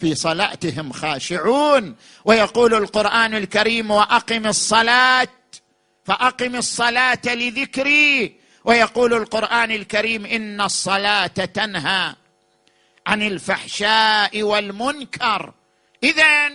[0.00, 1.96] في صلاتهم خاشعون.
[2.24, 5.28] ويقول القرآن الكريم وأقم الصلاة
[6.04, 8.45] فأقم الصلاة لذكري.
[8.66, 12.14] ويقول القرآن الكريم إن الصلاة تنهى
[13.06, 15.54] عن الفحشاء والمنكر.
[16.02, 16.48] اذا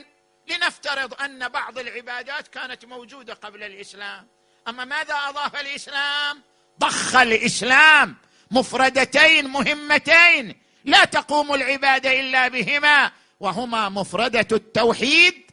[0.48, 4.28] لنفترض أن بعض العبادات كانت موجودة قبل الإسلام.
[4.68, 6.42] أما ماذا أضاف الإسلام؟
[6.80, 8.16] ضخ الإسلام.
[8.52, 10.56] مفردتين مهمتين.
[10.86, 15.51] لا تقوم العباده إلا بهما وهما مفردة التوحيد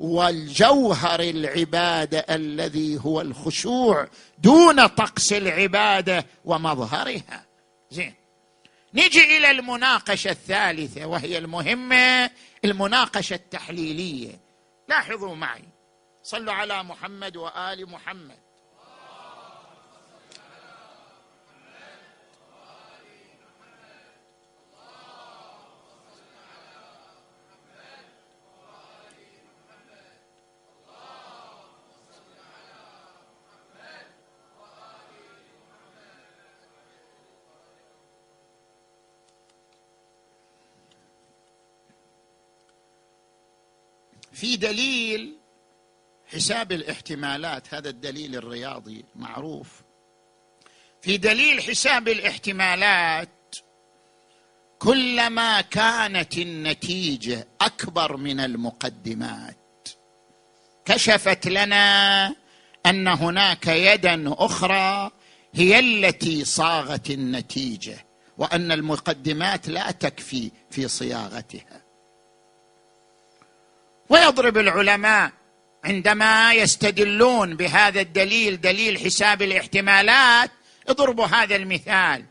[0.00, 4.08] والجوهر العبادة الذي هو الخشوع
[4.38, 7.46] دون طقس العبادة ومظهرها.
[7.90, 8.14] زين.
[8.94, 12.30] نجي إلى المناقشة الثالثة وهي المهمة
[12.64, 14.40] المناقشة التحليلية.
[14.88, 15.64] لاحظوا معي.
[16.22, 18.38] صلوا على محمد وآل محمد.
[44.32, 45.36] في دليل
[46.26, 49.82] حساب الاحتمالات هذا الدليل الرياضي معروف.
[51.02, 53.28] في دليل حساب الاحتمالات
[54.78, 59.56] كلما كانت النتيجة أكبر من المقدمات
[60.84, 62.34] كشفت لنا
[62.86, 65.10] أن هناك يدا أخرى
[65.54, 68.06] هي التي صاغت النتيجة
[68.38, 71.82] وأن المقدمات لا تكفي في صياغتها.
[74.10, 75.32] ويضرب العلماء
[75.84, 80.50] عندما يستدلون بهذا الدليل دليل حساب الاحتمالات.
[80.88, 82.24] اضربوا هذا المثال.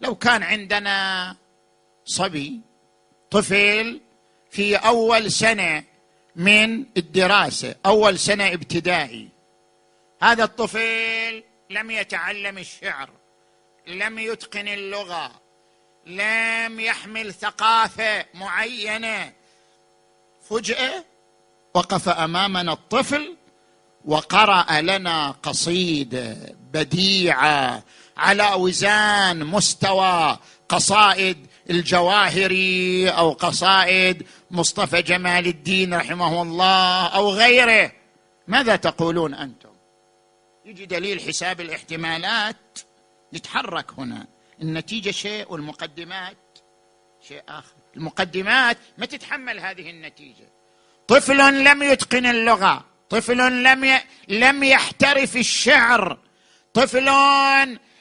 [0.00, 1.36] لو كان عندنا
[2.04, 2.60] صبي
[3.30, 4.00] طفل
[4.50, 5.84] في أول سنة
[6.36, 9.28] من الدراسة أول سنة ابتدائي.
[10.22, 13.10] هذا الطفل لم يتعلم الشعر
[13.86, 15.40] لم يتقن اللغة
[16.06, 19.32] لم يحمل ثقافة معينة.
[20.50, 21.04] فجأة
[21.74, 23.36] وقف أمامنا الطفل
[24.04, 27.82] وقرأ لنا قصيده بديعه
[28.16, 37.92] على وزان مستوى قصائد الجواهري أو قصائد مصطفى جمال الدين رحمه الله أو غيره.
[38.48, 39.74] ماذا تقولون أنتم؟
[40.64, 42.78] يجي دليل حساب الاحتمالات
[43.32, 44.26] يتحرك هنا.
[44.62, 46.58] النتيجة شيء والمقدمات
[47.28, 47.74] شيء آخر.
[47.96, 50.53] المقدمات ما تتحمل هذه النتيجة.
[51.08, 54.00] طفل لم يتقن اللغة طفل لم ي...
[54.28, 56.18] لم يحترف الشعر
[56.74, 57.08] طفل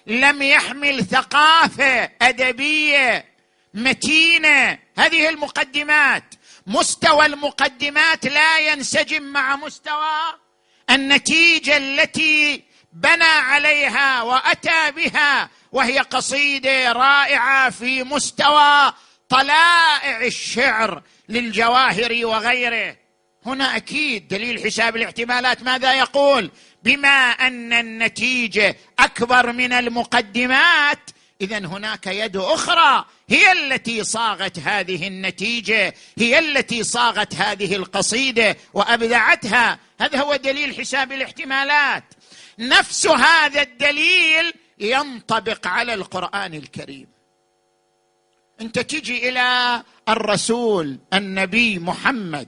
[0.07, 3.25] لم يحمل ثقافة أدبية
[3.73, 4.79] متينة.
[4.97, 6.23] هذه المقدمات
[6.67, 10.39] مستوى المقدمات لا ينسجم مع مستوى
[10.89, 18.93] النتيجة التي بنى عليها وأتى بها وهي قصيدة رائعة في مستوى
[19.29, 22.97] طلائع الشعر للجواهر وغيره.
[23.45, 25.63] هنا أكيد دليل حساب الاحتمالات.
[25.63, 26.51] ماذا يقول؟
[26.83, 31.09] بما أن النتيجة أكبر من المقدمات
[31.41, 39.79] اذا هناك يد أخرى هي التي صاغت هذه النتيجة هي التي صاغت هذه القصيدة وأبدعتها.
[40.01, 42.03] هذا هو دليل حساب الاحتمالات.
[42.59, 47.12] نفس هذا الدليل ينطبق على القرآن الكريم.
[48.63, 52.47] انت تجي إلى الرسول النبي محمد.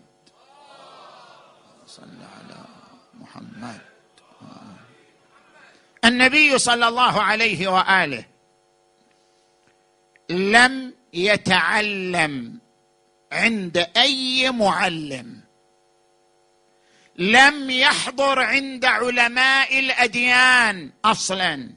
[1.88, 2.59] صل على
[3.20, 3.80] محمد.
[6.05, 8.26] النبي صلى الله عليه وآله
[10.30, 12.59] لم يتعلم
[13.32, 15.41] عند أي معلم.
[17.18, 21.70] لم يحضر عند علماء الأديان أصلا.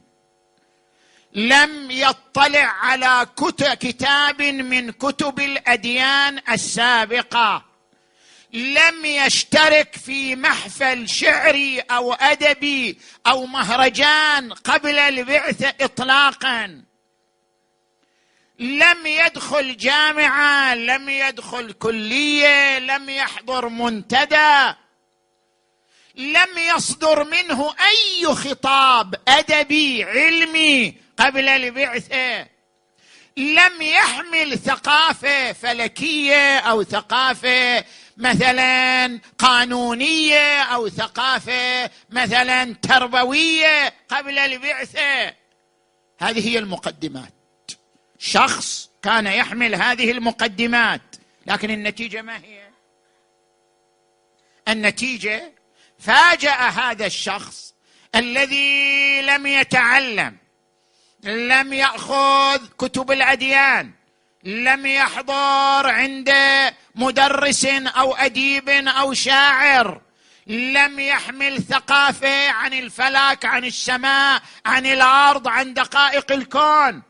[1.33, 3.27] لم يطلع على
[3.73, 7.65] كتاب من كتب الأديان السابقة.
[8.53, 16.83] لم يشترك في محفل شعري أو أدبي أو مهرجان قبل البعثه اطلاقا.
[18.59, 24.73] لم يدخل جامعة لم يدخل كلية لم يحضر منتدى.
[26.15, 32.47] لم يصدر منه أي خطاب أدبي علمي قبل البعثه
[33.37, 37.85] لم يحمل ثقافة فلكية أو ثقافة
[38.17, 45.33] مثلا قانونية أو ثقافة مثلا تربوية قبل البعثه
[46.19, 47.33] هذه هي المقدمات.
[48.19, 51.01] شخص كان يحمل هذه المقدمات
[51.45, 52.69] لكن النتيجة ما هي؟
[54.67, 55.53] النتيجة
[55.99, 57.73] فاجأ هذا الشخص
[58.15, 60.37] الذي لم يتعلم
[61.23, 63.91] لم يأخذ كتب الأديان
[64.43, 66.33] لم يحضر عند
[66.95, 70.01] مدرس أو أديب أو شاعر
[70.47, 77.01] لم يحمل ثقافة عن الفلك عن السماء عن الأرض عن دقائق الكون.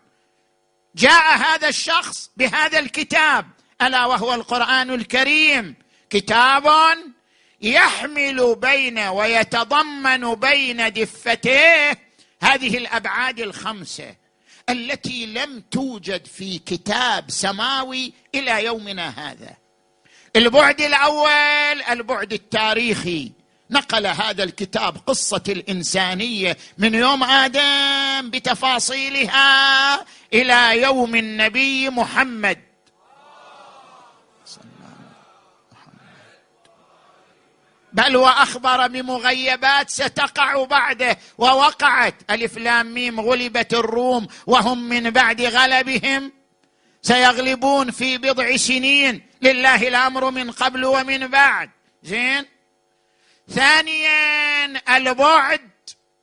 [0.95, 3.47] جاء هذا الشخص بهذا الكتاب
[3.81, 5.75] ألا وهو القرآن الكريم.
[6.09, 6.67] كتاب
[7.61, 12.08] يحمل بين ويتضمن بين دفتيه
[12.41, 14.15] هذه الأبعاد الخمسة
[14.69, 19.57] التي لم توجد في كتاب سماوي إلى يومنا هذا.
[20.35, 23.31] البعد الأول البعد التاريخي.
[23.71, 32.68] نقل هذا الكتاب قصة الإنسانية من يوم آدم بتفاصيلها إلى يوم النبي محمد.
[37.93, 42.15] بل وأخبر بمغيبات ستقع بعده ووقعت.
[42.29, 46.31] ألف لام ميم غلبت الروم وهم من بعد غلبهم.
[47.01, 49.21] سيغلبون في بضع سنين.
[49.41, 51.69] لله الأمر من قبل ومن بعد.
[52.03, 52.45] زين؟
[53.49, 55.69] ثانيا البعد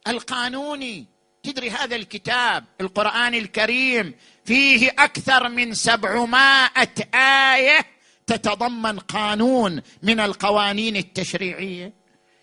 [0.08, 1.06] القانوني.
[1.42, 4.14] تدري هذا الكتاب القرآن الكريم
[4.44, 7.86] فيه أكثر من سبعمائة آية
[8.26, 11.92] تتضمن قانون من القوانين التشريعية.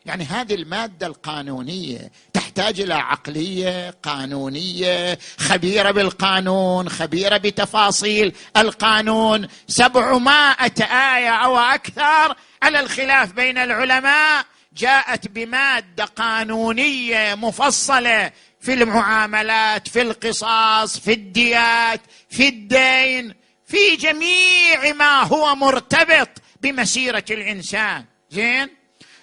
[0.06, 8.34] يعني هذه المادة القانونية تحتاج إلى عقلية قانونية خبيرة بالقانون خبيرة بتفاصيل.
[8.58, 14.46] القانون سبعمائة آية أو أكثر على الخلاف بين العلماء.
[14.78, 18.32] جاءت بمادة قانونية مفصلة
[18.62, 23.43] في المعاملات في القصاص في الديات في الدين.
[23.74, 26.30] في جميع ما هو مرتبط
[26.62, 28.06] بمسيرة الإنسان.
[28.30, 28.70] زين؟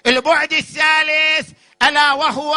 [0.06, 1.48] البعد الثالث
[1.82, 2.56] ألا وهو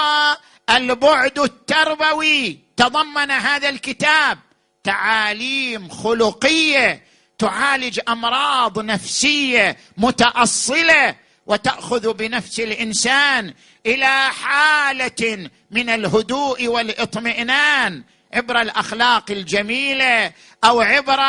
[0.69, 2.59] البعد التربوي.
[2.77, 4.39] تضمن هذا الكتاب
[4.83, 7.03] تعاليم خلقية
[7.39, 11.15] تعالج أمراض نفسية متأصلة
[11.47, 13.53] وتأخذ بنفس الإنسان
[13.85, 18.03] إلى حالة من الهدوء والاطمئنان.
[18.33, 20.31] عبر الأخلاق الجميلة
[20.63, 21.19] أو عبر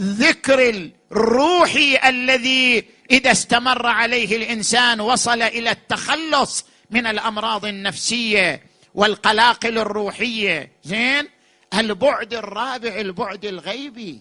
[0.00, 8.62] ذكر الروحي الذي إذا استمر عليه الإنسان وصل إلى التخلص من الأمراض النفسية
[8.94, 10.72] والقلاقل الروحية.
[10.84, 11.28] زين؟
[11.74, 14.20] البعد الرابع البعد الغيبي.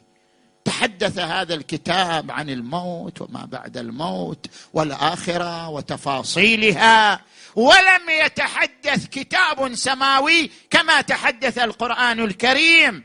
[0.65, 7.21] تحدث هذا الكتاب عن الموت وما بعد الموت والآخرة وتفاصيلها.
[7.55, 13.03] ولم يتحدث كتاب سماوي كما تحدث القرآن الكريم.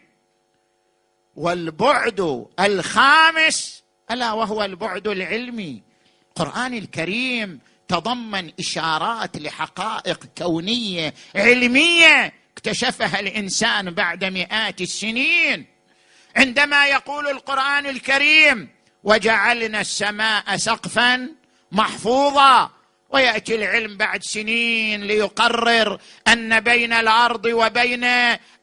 [1.37, 5.83] والبعد الخامس ألا وهو البعد العلمي.
[6.29, 15.67] القرآن الكريم تضمن إشارات لحقائق كونية علمية اكتشفها الإنسان بعد مئات السنين.
[16.37, 18.69] عندما يقول القرآن الكريم
[19.05, 21.29] وجعلنا السماء سقفا
[21.73, 22.71] محفوظا
[23.13, 25.99] ويأتي العلم بعد سنين ليقرر
[26.29, 28.05] أن بين الأرض وبين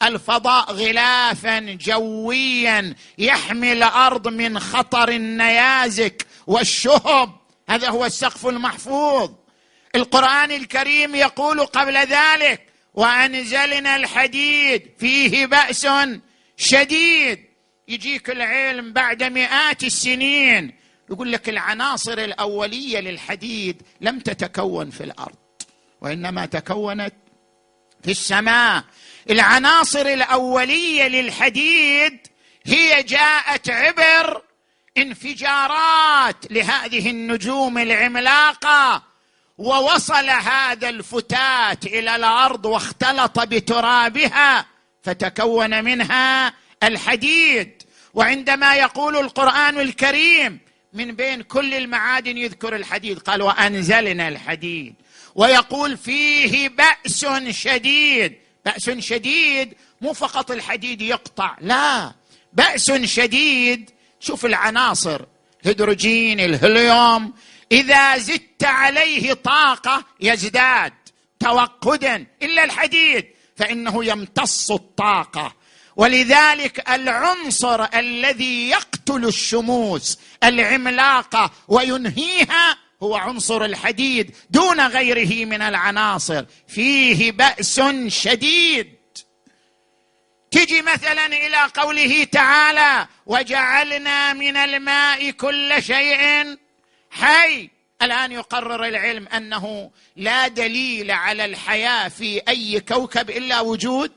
[0.03, 7.35] الفضاء غلافا جويا يحمي الأرض من خطر النيازك والشهب
[7.69, 9.31] هذا هو السقف المحفوظ.
[9.95, 12.61] القرآن الكريم يقول قبل ذلك
[12.93, 15.87] وأنزلنا الحديد فيه بأس
[16.57, 17.45] شديد.
[17.87, 20.73] يجيك العلم بعد مئات السنين.
[21.10, 25.36] يقول لك العناصر الأولية للحديد لم تتكون في الأرض
[26.01, 27.14] وإنما تكونت
[28.03, 28.84] في السماء.
[29.30, 32.28] العناصر الأولية للحديد
[32.66, 34.41] هي جاءت عبر
[34.97, 39.03] انفجارات لهذه النجوم العملاقة
[39.58, 44.66] ووصل هذا الفتات إلى الأرض واختلط بترابها
[45.03, 46.53] فتكون منها
[46.84, 47.84] الحديد.
[48.14, 53.19] وعندما يقول القرآن الكريم من بين كل المعادن يذكر الحديد.
[53.19, 54.95] قال وأنزلنا الحديد.
[55.35, 58.38] ويقول فيه بأس شديد.
[58.65, 62.13] بأس شديد مو فقط الحديد يقطع لا.
[62.53, 65.21] بأس شديد شوف العناصر.
[65.63, 67.33] هيدروجين الهليوم
[67.71, 70.93] إذا زدت عليه طاقة يزداد
[71.39, 73.25] توقدا إلا الحديد
[73.55, 75.55] فإنه يمتص الطاقة.
[75.95, 78.69] ولذلك العنصر الذي
[79.10, 86.45] يقتل الشموس العملاقه وينهيها هو عنصر الحديد دون غيره من العناصر.
[86.68, 88.97] فيه بأس شديد.
[90.51, 96.58] تجي مثلا إلى قوله تعالى وجعلنا من الماء كل شيء
[97.12, 97.70] حي
[98.01, 104.12] الآن يقرر العلم أنه لا دليل على الحياة في أي كوكب إلا وجود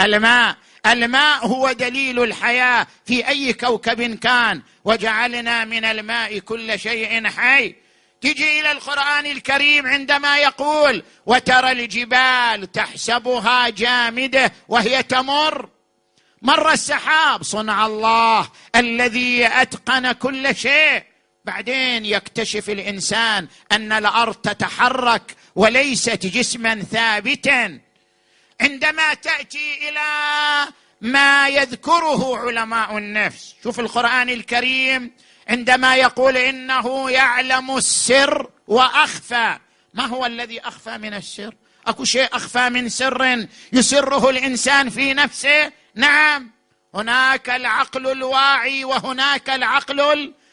[0.00, 0.56] الماء.
[0.86, 4.62] الماء هو دليل الحياة في أي كوكب كان.
[4.84, 7.74] وجعلنا من الماء كل شيء حي.
[8.20, 15.68] تجي إلى القرآن الكريم عندما يقول وترى الجبال تحسبها جامدة وهي تمر
[16.42, 21.02] مر السحاب صنع الله الذي أتقن كل شيء
[21.44, 27.80] بعدين يكتشف الإنسان أن الأرض تتحرك وليست جسما ثابتا.
[28.60, 33.54] عندما تأتي إلى ما يذكره علماء النفس.
[33.64, 35.10] شوف القرآن الكريم
[35.48, 39.58] عندما يقول إنه يعلم السر وأخفى.
[39.94, 41.54] ما هو الذي أخفى من السر؟
[41.86, 46.50] أكو شيء أخفى من سر يسره الإنسان في نفسه؟ نعم.
[46.94, 50.00] هناك العقل الواعي وهناك العقل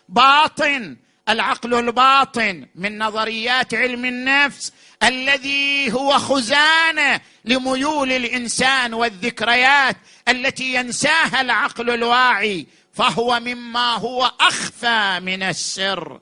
[0.09, 0.97] الباطن.
[1.29, 4.73] العقل الباطن من نظريات علم النفس
[5.03, 9.97] الذي هو خزانة لميول الإنسان والذكريات
[10.27, 16.19] التي ينساها العقل الواعي فهو مما هو أخفى من السر.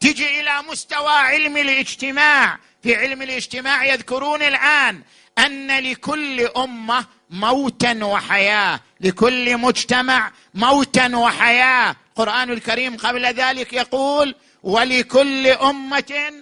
[0.00, 5.02] تجي إلى مستوى علم الاجتماع في علم الاجتماع يذكرون الآن
[5.38, 11.96] أن لكل أمة موتا وحياة لكل مجتمع موتا وحياة.
[12.18, 14.34] القران الكريم قبل ذلك يقول
[14.68, 16.32] ولكل أمة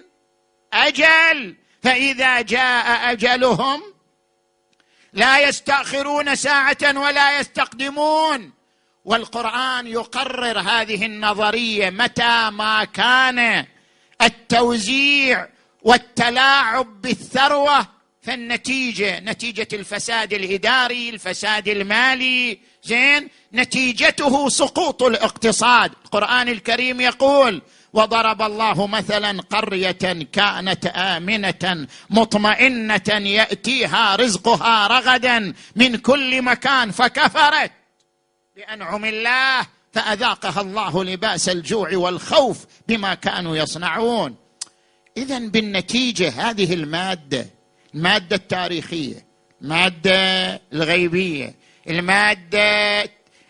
[0.73, 1.55] أجل.
[1.83, 3.81] فإذا جاء أجلهم
[5.13, 8.51] لا يستأخرون ساعة ولا يستقدمون.
[9.05, 13.65] والقرآن يقرر هذه النظرية متى ما كان.
[14.21, 15.47] التوزيع
[15.81, 17.87] والتلاعب بالثروة
[18.21, 22.59] فالنتيجه نتيجة الفساد الإداري الفساد المالي.
[22.83, 25.91] زين؟ نتيجته سقوط الاقتصاد.
[26.05, 27.61] القرآن الكريم يقول
[27.93, 29.91] وضرب الله مثلا قرية
[30.31, 37.71] كانت آمنة مطمئنة يأتيها رزقها رغدا من كل مكان فكفرت
[38.55, 44.35] بأنعم الله فأذاقها الله لباس الجوع والخوف بما كانوا يصنعون.
[45.17, 47.47] اذا بالنتيجة هذه المادة
[47.95, 49.25] المادة التاريخية
[49.61, 51.55] المادة الغيبية
[51.89, 53.03] المادة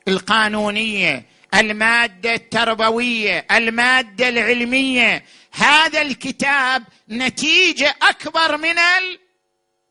[0.07, 1.25] القانونية
[1.57, 5.25] المادة التربوية المادة العلمية.
[5.51, 8.75] هذا الكتاب نتيجة أكبر من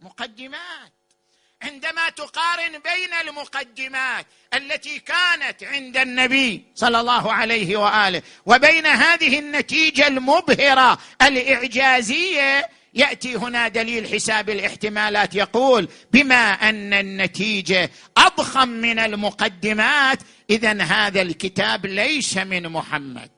[0.02, 0.92] المقدمات.
[1.62, 10.06] عندما تقارن بين المقدمات التي كانت عند النبي صلى الله عليه وآله وبين هذه النتيجة
[10.06, 20.18] المبهرة الإعجازية يأتي هنا دليل حساب الاحتمالات يقول بما أن النتيجة أضخم من المقدمات
[20.51, 23.30] اذا هذا الكتاب ليس من محمد.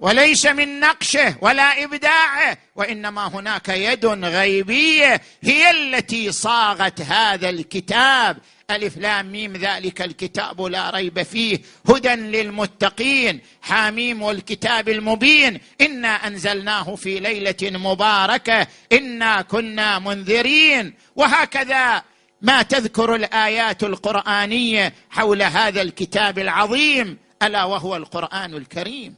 [0.00, 8.38] وليس من نقشه ولا إبداعه وإنما هناك يد غيبية هي التي صاغت هذا الكتاب.
[8.70, 11.60] ألف لام ميم ذلك الكتاب لا ريب فيه.
[11.88, 15.60] هدى للمتقين حاميم والكتاب المبين.
[15.80, 18.66] إنا أنزلناه في ليلة مباركة.
[18.92, 20.94] إنا كنا منذرين.
[21.16, 22.02] وهكذا
[22.42, 27.18] ما تذكر الآيات القرآنية حول هذا الكتاب العظيم.
[27.42, 29.14] ألا وهو القرآن الكريم.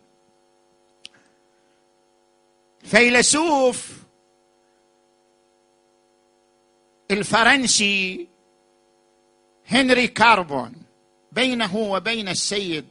[2.85, 3.89] فيلسوف
[7.11, 8.29] الفرنسي
[9.71, 10.73] هنري كاربون
[11.33, 12.85] بينه وبين السيد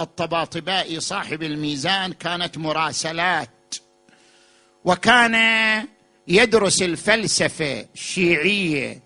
[0.00, 3.74] الطباطبائي صاحب الميزان كانت مراسلات
[4.84, 5.36] وكان
[6.28, 9.02] يدرس الفلسفة الشيعية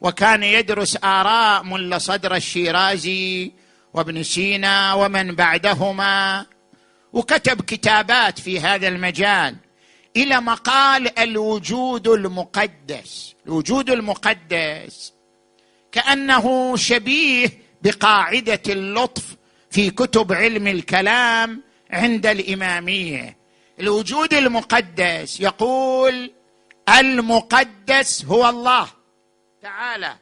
[0.00, 3.52] وكان يدرس آراء ملا صدر الشيرازي
[3.94, 6.46] وابن سينا ومن بعدهما
[7.12, 9.56] وكتب كتابات في هذا المجال
[10.16, 13.34] إلى مقال الوجود المقدس.
[13.46, 15.12] الوجود المقدس
[15.92, 17.48] كأنه شبيه
[17.82, 19.36] بقاعدة اللطف
[19.70, 23.36] في كتب علم الكلام عند الإمامية.
[23.80, 26.32] الوجود المقدس يقول
[26.88, 28.88] المقدس هو الله.
[29.62, 30.16] تعالى.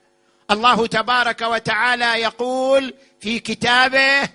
[0.51, 4.29] الله تبارك وتعالى يقول في كتابه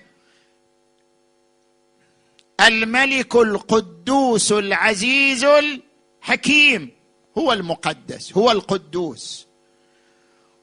[2.60, 6.90] الملك القدوس العزيز الحكيم.
[7.38, 9.46] هو المقدس هو القدوس.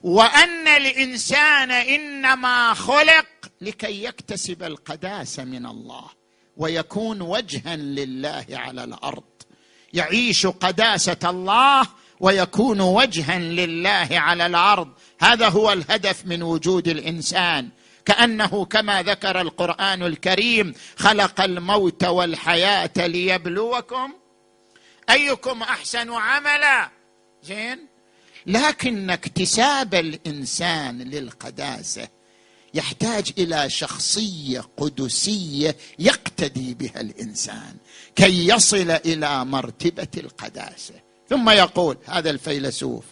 [0.02, 3.26] وأن الإنسان إنما خلق
[3.60, 6.04] لكي يكتسب القداسه من الله
[6.56, 9.24] ويكون وجها لله على الأرض.
[9.92, 11.86] يعيش قداسة الله
[12.20, 14.88] ويكون وجها لله على الأرض.
[15.20, 17.68] هذا هو الهدف من وجود الإنسان.
[18.04, 24.12] كأنه كما ذكر القرآن الكريم خلق الموت والحياة ليبلوكم.
[25.10, 26.90] أيكم أحسن عملا؟
[27.42, 27.91] زين؟
[28.46, 32.08] لكن اكتساب الإنسان للقداسة
[32.74, 37.76] يحتاج إلى شخصية قدسية يقتدي بها الإنسان
[38.16, 40.94] كي يصل إلى مرتبة القداسة.
[41.30, 43.04] ثم يقول هذا الفيلسوف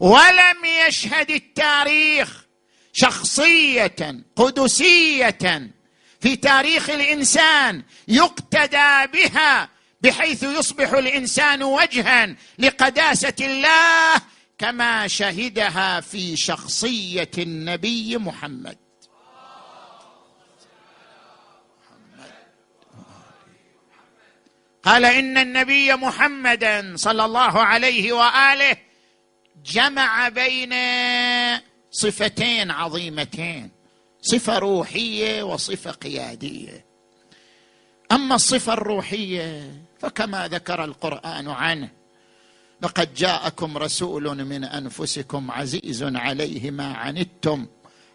[0.00, 2.44] ولم يشهد التاريخ
[2.92, 5.70] شخصية قدسية
[6.20, 9.68] في تاريخ الإنسان يقتدى بها
[10.02, 14.22] بحيث يصبح الإنسان وجها لقداسة الله
[14.58, 18.78] كما شهدها في شخصية النبي محمد.
[24.82, 28.76] قال إن النبي محمدا صلى الله عليه وآله
[29.64, 30.74] جمع بين
[31.90, 33.70] صفتين عظيمتين
[34.20, 36.84] صفة روحية وصفة قيادية.
[38.12, 42.05] أما الصفة الروحية فكما ذكر القرآن عنه
[42.82, 47.66] لقد جاءكم رسول من أنفسكم عزيز عليه ما عنتم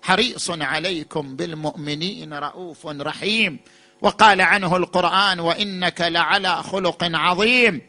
[0.01, 3.59] حريص عليكم بالمؤمنين رؤوف رحيم.
[4.01, 7.81] وقال عنه القرآن وإنك لعلى خلق عظيم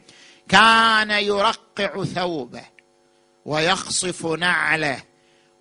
[0.49, 2.63] كان يرقع ثوبه
[3.45, 5.03] ويخصف نعله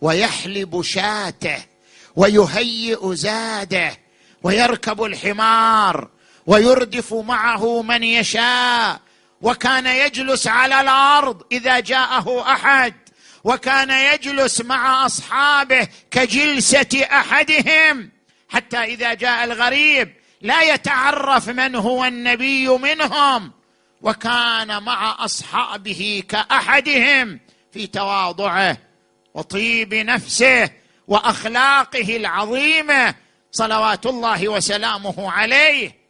[0.00, 1.64] ويحلب شاته
[2.16, 3.98] ويهيئ زاده
[4.42, 6.08] ويركب الحمار
[6.46, 9.00] ويردف معه من يشاء.
[9.42, 12.94] وكان يجلس على الأرض إذا جاءه أحد
[13.44, 18.10] وكان يجلس مع أصحابه كجلسة أحدهم
[18.48, 23.52] حتى إذا جاء الغريب لا يتعرف من هو النبي منهم
[24.02, 27.40] وكان مع أصحابه كأحدهم
[27.72, 28.76] في تواضعه
[29.34, 30.70] وطيب نفسه
[31.08, 33.14] وأخلاقه العظيمة
[33.52, 36.02] صلوات الله وسلامه عليه.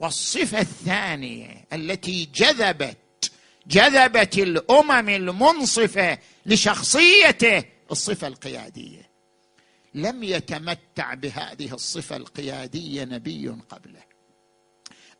[0.00, 3.30] والصفة الثانية التي جذبت
[3.66, 9.08] جذبت الأمم المنصفة لشخصيته الصفة القيادية.
[9.94, 14.08] لم يتمتع بهذه الصفة القيادية نبي قبله.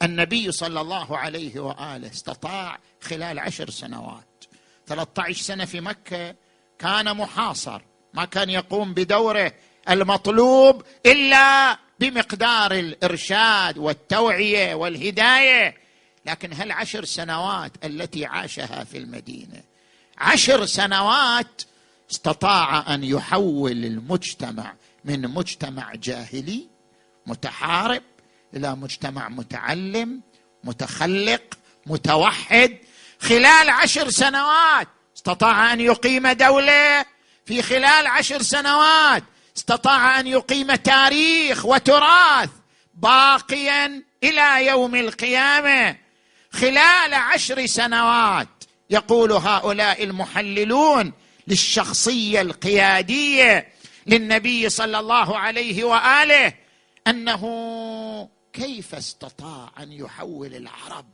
[0.02, 4.44] النبي صلى الله عليه وآله استطاع خلال عشر سنوات
[4.86, 6.34] 13 سنة في مكة
[6.78, 7.82] كان محاصر
[8.14, 9.52] ما كان يقوم بدوره
[9.90, 15.76] المطلوب إلا بمقدار الإرشاد والتوعية والهداية
[16.28, 19.62] لكن هالعشر سنوات التي عاشها في المدينة؟
[20.18, 21.62] عشر سنوات
[22.10, 24.74] استطاع أن يحول المجتمع
[25.04, 26.66] من مجتمع جاهلي
[27.26, 28.02] متحارب
[28.54, 30.20] إلى مجتمع متعلم
[30.64, 31.42] متخلق
[31.86, 32.78] متوحد.
[33.20, 37.04] خلال عشر سنوات استطاع أن يقيم دولة.
[37.46, 39.24] في خلال عشر سنوات
[39.56, 42.50] استطاع أن يقيم تاريخ وتراث
[42.94, 46.07] باقيا إلى يوم القيامة.
[46.60, 48.48] خلال عشر سنوات
[48.90, 51.12] يقول هؤلاء المحللون
[51.48, 53.68] للشخصية القيادية
[54.06, 56.54] للنبي صلى الله عليه وآله
[57.06, 57.42] أنه
[58.52, 61.06] كيف استطاع أن يحول العرب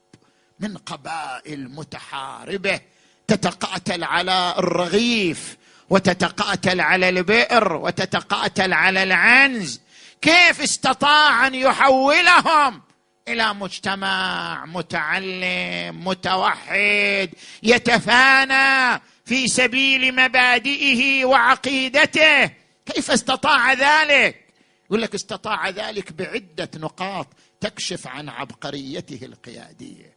[0.61, 2.81] من قبائل متحاربة
[3.27, 5.57] تتقاتل على الرغيف
[5.91, 9.81] وتتقاتل على البئر وتتقاتل على العنز؟
[10.23, 12.83] كيف استطاع أن يحولهم
[13.29, 17.31] إلى مجتمع متعلم متوحد
[17.63, 22.51] يتفانى في سبيل مبادئه وعقيدته.
[22.87, 24.45] كيف استطاع ذلك؟
[24.87, 27.27] يقول لك استطاع ذلك بعدة نقاط
[27.61, 30.17] تكشف عن عبقريته القيادية.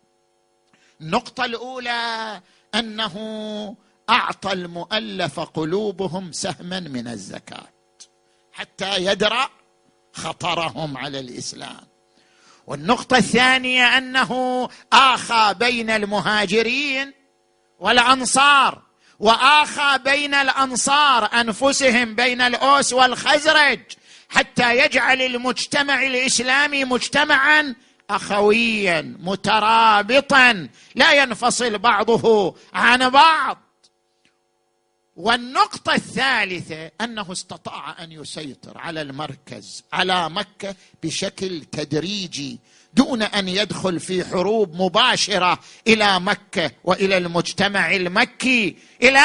[1.01, 2.41] النقطة الأولى
[2.75, 3.15] أنه
[4.09, 7.67] أعطى المؤلف قلوبهم سهما من الزكاة
[8.51, 9.49] حتى يدرأ
[10.13, 11.96] خطرهم على الإسلام.
[12.67, 17.13] والنقطة الثانية أنه آخى بين المهاجرين
[17.79, 18.81] والأنصار
[19.19, 23.79] وآخى بين الأنصار أنفسهم بين الأوس والخزرج
[24.29, 27.75] حتى يجعل المجتمع الإسلامي مجتمعا
[28.09, 33.66] اخويا مترابطا لا ينفصل بعضه عن بعض.
[35.17, 42.59] والنقطة الثالثة أنه استطاع أن يسيطر على المركز على مكة بشكل تدريجي
[42.93, 48.75] دون أن يدخل في حروب مباشرة إلى مكة وإلى المجتمع المكي.
[49.03, 49.19] إلى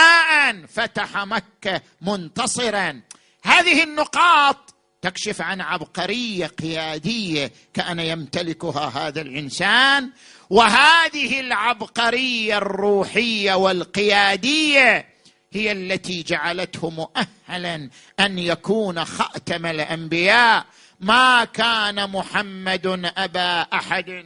[0.50, 3.00] أن فتح مكة منتصرا.
[3.42, 10.10] هذه النقاط تكشف عن عبقرية قيادية كأن يمتلكها هذا الإنسان
[10.50, 15.11] وهذه العبقرية الروحية والقيادية
[15.52, 17.90] هي التي جعلته مؤهلا
[18.20, 20.66] أن يكون خاتم الأنبياء.
[21.00, 24.24] ما كان محمد أبا أحد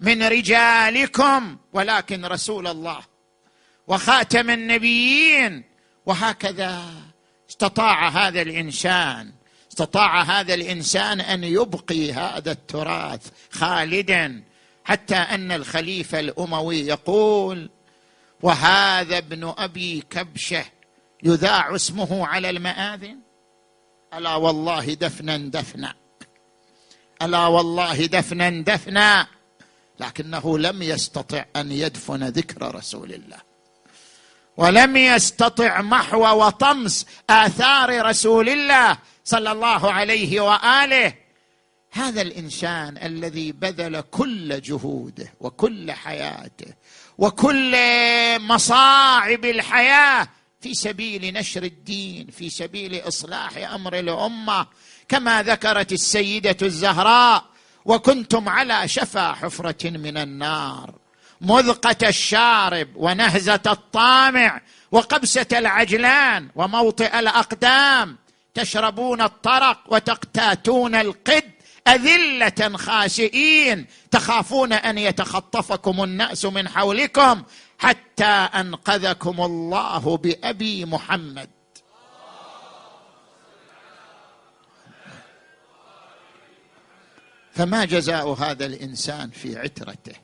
[0.00, 3.00] من رجالكم ولكن رسول الله
[3.86, 5.72] وخاتم النبيين.
[6.06, 6.82] وهكذا
[7.50, 9.32] استطاع هذا الإنسان
[9.72, 14.42] استطاع هذا الإنسان أن يبقي هذا التراث خالدا
[14.84, 17.70] حتى أن الخليفة الأموي يقول
[18.42, 20.64] وهذا ابن أبي كبشة
[21.22, 23.18] يذاع اسمه على المآذن؟
[24.14, 25.94] ألا والله دفنا دفنا.
[27.22, 29.26] ألا والله دفنا دفنا.
[30.00, 33.38] لكنه لم يستطع أن يدفن ذكر رسول الله.
[34.56, 41.14] ولم يستطع محو وطمس آثار رسول الله صلى الله عليه وآله.
[41.90, 46.74] هذا الإنسان الذي بذل كل جهوده وكل حياته
[47.18, 47.76] وكل
[48.40, 50.28] مصاعب الحياة
[50.60, 54.66] في سبيل نشر الدين في سبيل إصلاح أمر الأمة
[55.08, 57.44] كما ذكرت السيدة الزهراء
[57.84, 60.94] وكنتم على شفا حفرة من النار
[61.40, 64.60] مذقة الشارب ونهزة الطامع
[64.92, 68.16] وقبسة العجلان وموطئ الأقدام
[68.54, 71.50] تشربون الطرق وتقتاتون القد
[71.88, 77.42] أذلة خاسئين تخافون أن يتخطفكم النأس من حولكم
[77.78, 81.50] حتى أنقذكم الله بأبي محمد.
[87.54, 90.14] فما جزاء هذا الإنسان في عترته؟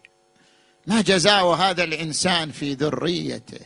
[0.86, 3.60] ما جزاء هذا الإنسان في ذريته؟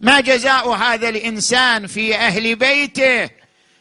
[0.00, 3.30] ما جزاء هذا الإنسان في أهل بيته؟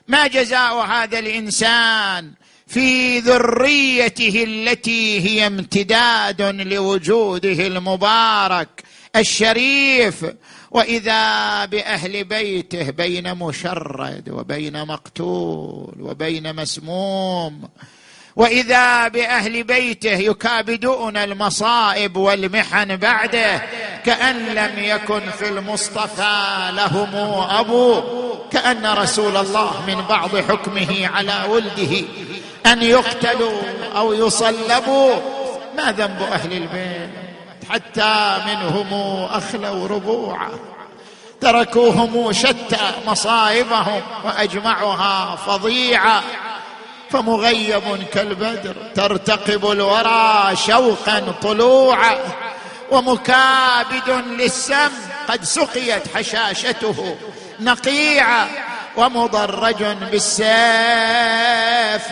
[0.08, 2.34] ما جزاء هذا الإنسان
[2.74, 8.84] في ذريته التي هي امتداد لوجوده المبارك
[9.16, 10.26] الشريف.
[10.72, 17.70] وإذا بأهل بيته بين مشرد وبين مقتول وبين مسموم.
[18.36, 23.62] وإذا بأهل بيته يكابدون المصائب والمحن بعده
[24.06, 27.16] كأن لم يكن في المصطفى لهم
[27.50, 28.02] أبو
[28.52, 32.06] كأن رسول الله من بعض حكمه على ولده.
[32.66, 33.62] أن يقتلوا
[33.96, 35.16] أو يصلبوا
[35.78, 37.10] ما ذنب أهل البيت؟
[37.70, 38.94] حتى منهم
[39.32, 40.50] أخلوا ربوعا.
[41.42, 46.24] تركوهم شتى مصائبهم وأجمعها فظيعه
[47.10, 52.18] فمغيب كالبدر ترتقب الورى شوقا طلوعا.
[52.92, 54.92] ومكابد للسم
[55.30, 57.18] قد سقيت حشاشته
[57.60, 58.48] نقيعا.
[58.98, 60.52] ومضرج بالسيف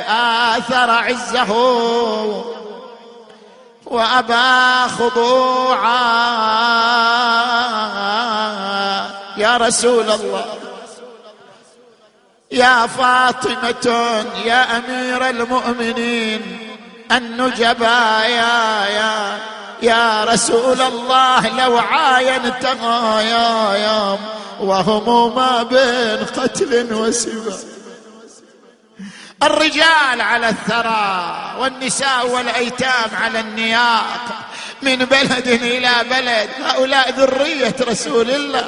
[0.10, 1.52] آثر عزه
[3.86, 6.00] وأبى خضوعا.
[9.38, 10.46] يا رسول الله
[12.52, 16.60] يا فاطمة يا أمير المؤمنين
[17.12, 19.40] النجباء يا
[19.82, 24.18] يا رسول الله لو عاينتها يا يا
[24.60, 27.58] وهم ما بين قتل وسبا.
[29.44, 34.22] الرجال على الثرى والنساء والأيتام على النياق
[34.82, 38.68] من بلد إلى بلد هؤلاء ذرية رسول الله.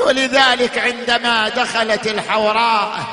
[0.00, 3.04] ولذلك عندما دخلت الحوراء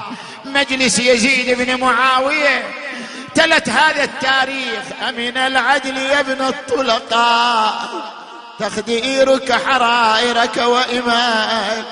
[0.45, 2.73] مجلس يزيد بن معاوية
[3.35, 7.89] تلت هذا التاريخ أمن العدل يا ابن الطلقاء.
[8.59, 11.85] تخديرك حرائرك وإماءك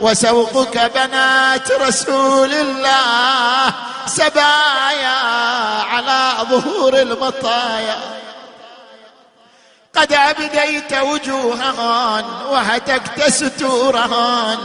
[0.00, 3.72] وسوقك بنات رسول الله
[4.06, 5.18] سبايا
[5.82, 7.98] على ظهور المطايا.
[9.96, 14.58] قد أبديت وجوههن وهتكت ستورهن.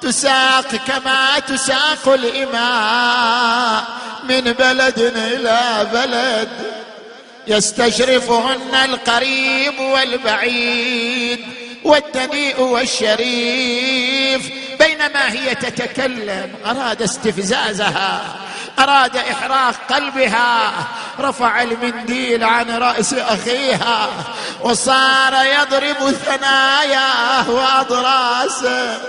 [0.00, 3.84] تساق كما تساق الإماء
[4.24, 6.82] من بلد إلى بلد.
[7.46, 11.40] يستشرفهن القريب والبعيد
[11.84, 16.54] والدنيء والشريف بينما هي تتكلم.
[16.66, 18.36] أراد استفزازها
[18.78, 20.72] أراد إحراق قلبها.
[21.20, 24.08] رفع المنديل عن رأس أخيها
[24.60, 29.02] وصار يضرب ثناياه وأضراسه.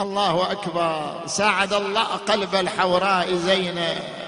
[0.00, 1.20] الله أكبر.
[1.26, 4.25] ساعد الله قلب الحوراء زينب.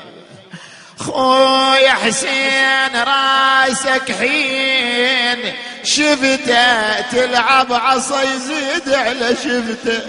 [1.10, 5.54] خويا حسين رأسك حين.
[5.84, 10.02] شفته تلعب عصا يزيد على شفته.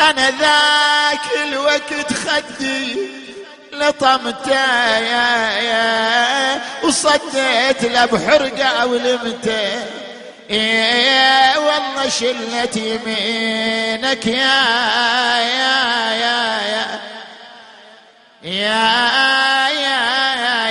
[0.00, 2.96] أنا ذاك الوقت خدي
[3.72, 9.86] لطمته يا يا وصديت له بحرقة ولمته.
[10.50, 14.64] إيه والله شلت يمينك يا
[15.38, 17.00] يا يا
[18.42, 20.00] يا يا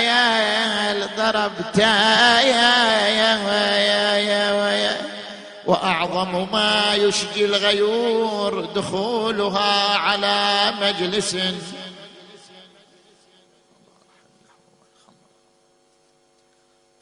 [0.00, 4.96] يا ضربت يا يا يا يا يا
[5.66, 11.36] وأعظم ما يشجي الغيور دخولها على مجلس.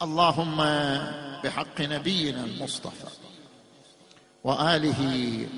[0.01, 0.57] اللهم
[1.43, 3.07] بحق نبينا المصطفى
[4.43, 5.01] وآله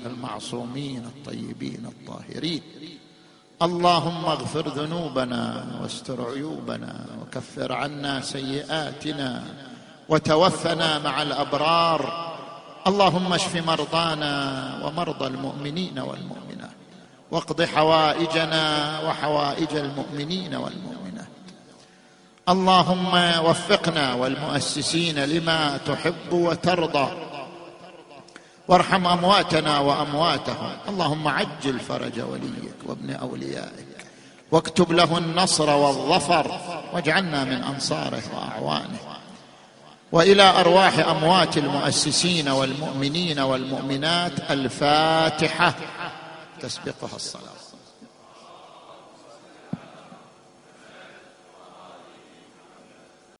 [0.06, 2.62] المعصومين الطيبين الطاهرين
[3.62, 9.42] اللهم اغفر ذنوبنا واستر عيوبنا وكفر عنا سيئاتنا
[10.08, 12.30] وتوفنا مع الأبرار.
[12.86, 14.34] اللهم اشف مرضانا
[14.84, 16.70] ومرضى المؤمنين والمؤمنات
[17.30, 21.28] واقض حوائجنا وحوائج المؤمنين والمؤمنات.
[22.48, 27.29] اللهم وفقنا والمؤسسين لما تحب وترضى.
[28.68, 30.76] وارحم أمواتنا وأمواتهم.
[30.88, 33.86] اللهم عجل فرج وليك وابن أوليائك.
[34.50, 36.60] واكتب له النصر والظفر
[36.92, 38.98] واجعلنا من أنصاره وأعوانه.
[40.12, 45.74] وإلى أرواح أموات المؤسسين والمؤمنين والمؤمنات الفاتحة.
[46.60, 47.49] تسبقها الصلاة.